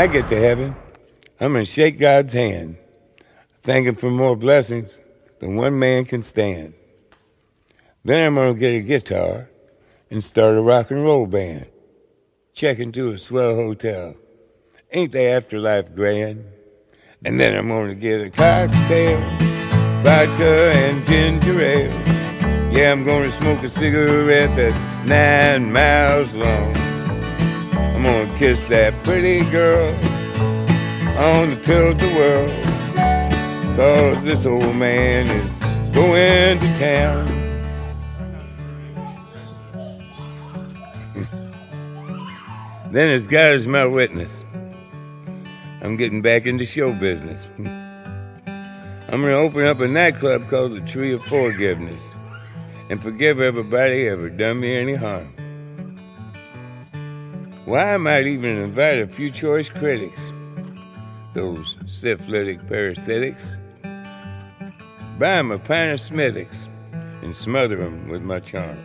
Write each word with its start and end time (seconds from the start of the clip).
I 0.00 0.06
get 0.06 0.28
to 0.28 0.40
heaven, 0.40 0.74
I'm 1.38 1.52
going 1.52 1.66
to 1.66 1.70
shake 1.70 1.98
God's 1.98 2.32
hand, 2.32 2.78
thank 3.62 3.86
Him 3.86 3.96
for 3.96 4.10
more 4.10 4.34
blessings 4.34 4.98
than 5.40 5.56
one 5.56 5.78
man 5.78 6.06
can 6.06 6.22
stand. 6.22 6.72
Then 8.02 8.26
I'm 8.26 8.34
going 8.34 8.54
to 8.54 8.58
get 8.58 8.72
a 8.72 8.80
guitar 8.80 9.50
and 10.10 10.24
start 10.24 10.54
a 10.54 10.62
rock 10.62 10.90
and 10.90 11.04
roll 11.04 11.26
band. 11.26 11.66
Check 12.54 12.78
into 12.78 13.10
a 13.10 13.18
swell 13.18 13.54
hotel. 13.56 14.14
Ain't 14.90 15.12
the 15.12 15.20
afterlife 15.20 15.94
grand? 15.94 16.46
And 17.22 17.38
then 17.38 17.54
I'm 17.54 17.68
going 17.68 17.88
to 17.88 17.94
get 17.94 18.22
a 18.22 18.30
cocktail, 18.30 19.20
vodka 20.00 20.72
and 20.76 21.06
ginger 21.06 21.60
ale. 21.60 22.72
Yeah, 22.72 22.92
I'm 22.92 23.04
going 23.04 23.24
to 23.24 23.30
smoke 23.30 23.62
a 23.64 23.68
cigarette 23.68 24.56
that's 24.56 25.06
nine 25.06 25.70
miles 25.70 26.32
long. 26.32 26.79
I'm 28.00 28.06
gonna 28.06 28.38
kiss 28.38 28.68
that 28.68 28.94
pretty 29.04 29.44
girl 29.50 29.94
on 31.18 31.50
the 31.50 31.56
tilt-a-whirl. 31.62 32.48
Cause 33.76 34.24
this 34.24 34.46
old 34.46 34.74
man 34.74 35.26
is 35.26 35.58
going 35.92 36.58
to 36.60 36.78
town. 36.78 37.26
then 42.90 43.10
as 43.10 43.28
God 43.28 43.52
is 43.52 43.66
my 43.66 43.84
witness, 43.84 44.42
I'm 45.82 45.98
getting 45.98 46.22
back 46.22 46.46
into 46.46 46.64
show 46.64 46.94
business. 46.94 47.48
I'm 47.58 49.20
gonna 49.20 49.32
open 49.32 49.66
up 49.66 49.80
a 49.80 49.88
nightclub 49.88 50.48
called 50.48 50.72
the 50.72 50.80
Tree 50.80 51.12
of 51.12 51.22
Forgiveness 51.26 52.10
and 52.88 53.02
forgive 53.02 53.40
everybody 53.40 54.08
ever 54.08 54.30
done 54.30 54.60
me 54.60 54.74
any 54.74 54.94
harm. 54.94 55.34
Why 57.70 57.94
I 57.94 57.98
might 57.98 58.26
even 58.26 58.56
invite 58.56 58.98
a 58.98 59.06
few 59.06 59.30
choice 59.30 59.68
critics, 59.68 60.32
those 61.34 61.76
syphilitic 61.86 62.66
parasitics, 62.66 63.56
buy 65.20 65.34
'em 65.34 65.52
a 65.52 65.58
pint 65.60 65.92
of 65.92 66.00
Smithwick's 66.00 66.68
and 67.22 68.10
with 68.10 68.22
my 68.22 68.40
charm. 68.40 68.76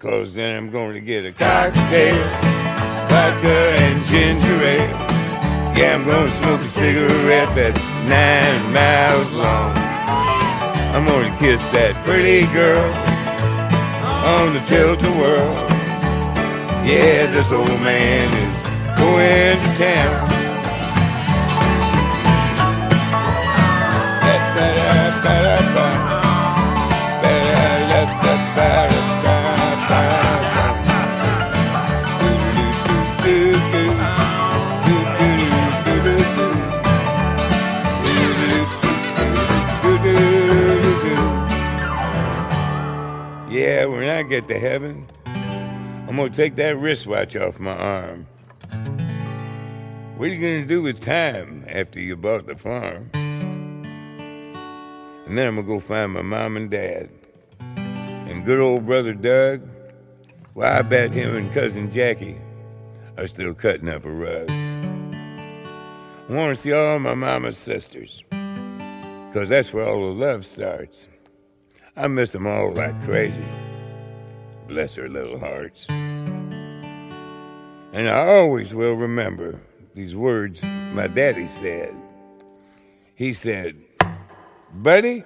Cause 0.00 0.34
then 0.34 0.54
I'm 0.54 0.70
going 0.70 0.92
to 0.92 1.00
get 1.00 1.24
a 1.24 1.32
cocktail, 1.32 2.24
vodka 3.08 3.58
and 3.84 4.04
ginger 4.04 4.62
ale. 4.62 4.90
Yeah, 5.74 5.94
I'm 5.94 6.04
going 6.04 6.26
to 6.26 6.32
smoke 6.34 6.60
a 6.60 6.64
cigarette 6.64 7.54
that's 7.54 7.80
nine 8.06 8.70
miles 8.70 9.32
long. 9.32 9.72
I'm 10.94 11.06
going 11.06 11.32
to 11.32 11.38
kiss 11.38 11.70
that 11.70 11.94
pretty 12.04 12.44
girl 12.52 12.84
on 14.36 14.52
the 14.52 14.60
tilt-a-whirl. 14.66 15.71
Yeah, 16.84 17.26
this 17.26 17.52
old 17.52 17.68
man 17.80 18.28
is 18.42 18.98
going 18.98 19.56
to 19.56 19.78
town. 19.78 20.32
Yeah, 43.48 43.84
when 43.84 44.08
I 44.08 44.22
get 44.22 44.48
to 44.48 44.58
heaven, 44.58 45.06
I'm 46.12 46.18
gonna 46.18 46.28
take 46.28 46.56
that 46.56 46.76
wristwatch 46.76 47.36
off 47.36 47.58
my 47.58 47.74
arm. 47.74 48.26
What 50.18 50.28
are 50.28 50.34
you 50.34 50.42
gonna 50.42 50.66
do 50.66 50.82
with 50.82 51.00
time 51.00 51.64
after 51.66 52.00
you 52.00 52.16
bought 52.16 52.46
the 52.46 52.54
farm? 52.54 53.08
And 53.14 53.86
then 55.38 55.48
I'm 55.48 55.56
gonna 55.56 55.66
go 55.66 55.80
find 55.80 56.12
my 56.12 56.20
mom 56.20 56.58
and 56.58 56.70
dad. 56.70 57.08
And 57.60 58.44
good 58.44 58.60
old 58.60 58.84
brother 58.84 59.14
Doug, 59.14 59.66
well, 60.52 60.76
I 60.76 60.82
bet 60.82 61.12
him 61.12 61.34
and 61.34 61.50
cousin 61.54 61.90
Jackie 61.90 62.38
are 63.16 63.26
still 63.26 63.54
cutting 63.54 63.88
up 63.88 64.04
a 64.04 64.10
rug. 64.10 64.50
I 64.50 66.26
wanna 66.28 66.56
see 66.56 66.74
all 66.74 66.98
my 66.98 67.14
mama's 67.14 67.56
sisters, 67.56 68.22
cause 69.32 69.48
that's 69.48 69.72
where 69.72 69.88
all 69.88 70.14
the 70.14 70.26
love 70.26 70.44
starts. 70.44 71.08
I 71.96 72.06
miss 72.08 72.32
them 72.32 72.46
all 72.46 72.70
like 72.70 73.02
crazy. 73.04 73.42
Bless 74.68 74.96
her 74.96 75.08
little 75.08 75.38
hearts. 75.38 75.86
And 77.92 78.08
I 78.08 78.26
always 78.26 78.74
will 78.74 78.94
remember 78.94 79.60
these 79.94 80.16
words 80.16 80.62
my 80.62 81.06
daddy 81.06 81.46
said. 81.48 81.94
He 83.14 83.32
said, 83.32 83.76
Buddy, 84.72 85.24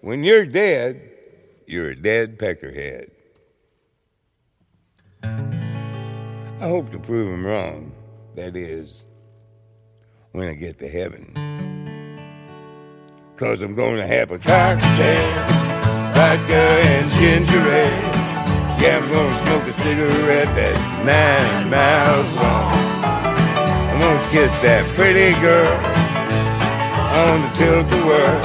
when 0.00 0.22
you're 0.22 0.46
dead, 0.46 1.10
you're 1.66 1.90
a 1.90 1.96
dead 1.96 2.38
peckerhead. 2.38 3.10
I 5.22 6.66
hope 6.68 6.90
to 6.90 6.98
prove 6.98 7.32
him 7.32 7.44
wrong. 7.44 7.92
That 8.36 8.56
is, 8.56 9.04
when 10.32 10.48
I 10.48 10.54
get 10.54 10.78
to 10.78 10.88
heaven. 10.88 11.34
Cause 13.36 13.62
I'm 13.62 13.74
gonna 13.74 14.06
have 14.06 14.30
a 14.30 14.38
cocktail, 14.38 15.48
vodka 16.12 16.54
and 16.54 17.10
ginger 17.12 17.70
ale. 17.70 18.17
Yeah, 18.80 18.98
I'm 18.98 19.08
gonna 19.10 19.34
smoke 19.34 19.66
a 19.66 19.72
cigarette 19.72 20.54
that's 20.54 20.86
nine 21.04 21.68
miles 21.68 22.30
long. 22.34 22.72
I'm 23.90 23.98
gonna 24.00 24.30
kiss 24.30 24.60
that 24.62 24.86
pretty 24.94 25.34
girl 25.40 25.74
on 27.22 27.42
the 27.42 27.50
tilt-a-whirl. 27.58 28.40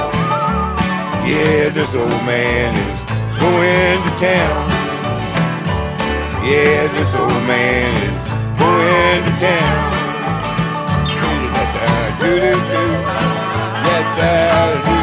Yeah, 1.26 1.68
this 1.70 1.94
old 1.94 2.10
man 2.26 2.74
is 2.74 2.98
going 3.40 3.98
to 4.02 4.12
town. 4.18 4.70
Yeah, 6.44 6.92
this 6.98 7.14
old 7.14 7.30
man 7.46 7.88
is 8.02 8.16
going 8.58 9.22
to 9.24 9.34
town. 9.40 9.94
Do-do-do. 12.20 12.84
Let 13.84 14.84
No, 14.84 14.93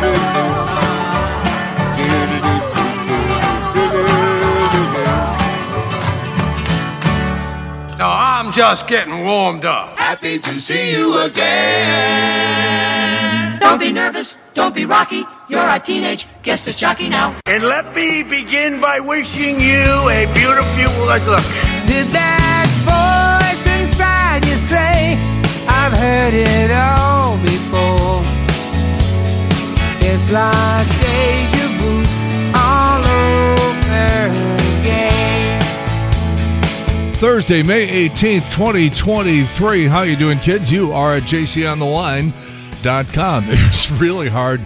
I'm 8.34 8.54
just 8.54 8.88
getting 8.88 9.26
warmed 9.26 9.66
up. 9.66 9.98
Happy 9.98 10.40
to 10.40 10.58
see 10.58 10.94
you 10.94 11.20
again. 11.20 11.50
Don't 13.60 13.78
be 13.78 13.92
nervous, 13.92 14.38
don't 14.54 14.74
be 14.74 14.86
rocky. 14.86 15.26
You're 15.50 15.68
a 15.68 15.78
teenage 15.82 16.28
guest 16.42 16.66
as 16.70 16.78
jockey 16.78 17.10
now. 17.10 17.36
And 17.46 17.62
let 17.62 17.94
me 17.94 18.24
begin 18.24 18.80
by 18.80 19.02
wishing 19.02 19.60
you 19.60 19.84
a 20.10 20.32
beautiful 20.34 21.08
look. 21.08 21.44
Did 21.92 22.08
that 22.16 22.70
voice 22.88 23.68
inside 23.78 24.46
you 24.46 24.56
say, 24.56 25.18
I've 25.68 25.92
heard 25.92 26.34
it 26.34 26.72
all 26.72 27.36
before? 27.44 28.24
It's 30.00 30.32
like 30.32 30.88
deja 31.02 31.61
Thursday, 37.22 37.62
May 37.62 38.10
18th, 38.10 38.52
2023. 38.52 39.86
How 39.86 40.02
you 40.02 40.16
doing, 40.16 40.40
kids? 40.40 40.72
You 40.72 40.92
are 40.92 41.14
at 41.14 41.22
jcontheweb.com. 41.22 43.44
It's 43.48 43.92
really 43.92 44.28
hard 44.28 44.62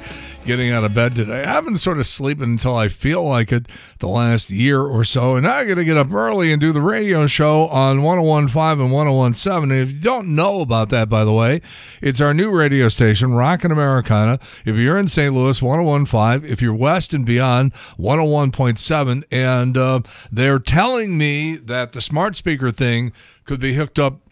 getting 0.46 0.72
out 0.72 0.84
of 0.84 0.94
bed 0.94 1.16
today. 1.16 1.44
I've 1.44 1.66
been 1.66 1.78
sort 1.78 2.00
of 2.00 2.06
sleeping 2.06 2.52
until 2.52 2.76
I 2.76 2.90
feel 2.90 3.24
like 3.24 3.52
it 3.52 3.68
the 4.00 4.08
last 4.08 4.50
year 4.50 4.82
or 4.82 5.04
so, 5.04 5.36
and 5.36 5.48
I 5.48 5.66
got 5.66 5.76
to 5.76 5.84
get 5.84 5.98
up 5.98 6.14
early 6.14 6.52
and 6.52 6.62
do 6.62 6.72
the 6.72 6.82
radio 6.82 7.28
show 7.28 7.68
on 7.68 8.04
1015 8.04 8.86
and 8.86 8.94
1017. 8.94 9.72
And 9.72 9.90
if 9.90 9.96
you 9.96 10.02
don't 10.02 10.36
know 10.36 10.62
about 10.62 10.90
that, 10.90 11.10
by 11.10 11.24
the 11.24 11.34
way, 11.34 11.62
it's 12.02 12.22
our 12.22 12.34
new 12.34 12.52
radio 12.52 12.90
station, 12.90 13.34
Rockin' 13.34 13.72
Americana. 13.72 14.40
If 14.66 14.76
you're 14.76 14.98
in 14.98 15.08
St. 15.08 15.34
Louis, 15.34 15.62
1015. 15.62 16.50
If 16.50 16.62
you're 16.62 16.74
west 16.74 17.14
and 17.14 17.26
beyond, 17.26 17.74
101.7. 17.98 19.24
And 19.32 19.78
uh, 19.78 20.02
they're 20.32 20.60
telling 20.60 21.18
me 21.18 21.56
that 21.56 21.94
the 21.94 22.02
smart 22.02 22.36
speaker 22.36 22.72
thing 22.72 23.12
could 23.46 23.60
be 23.60 23.76
hooked 23.76 24.00
up 24.00 24.25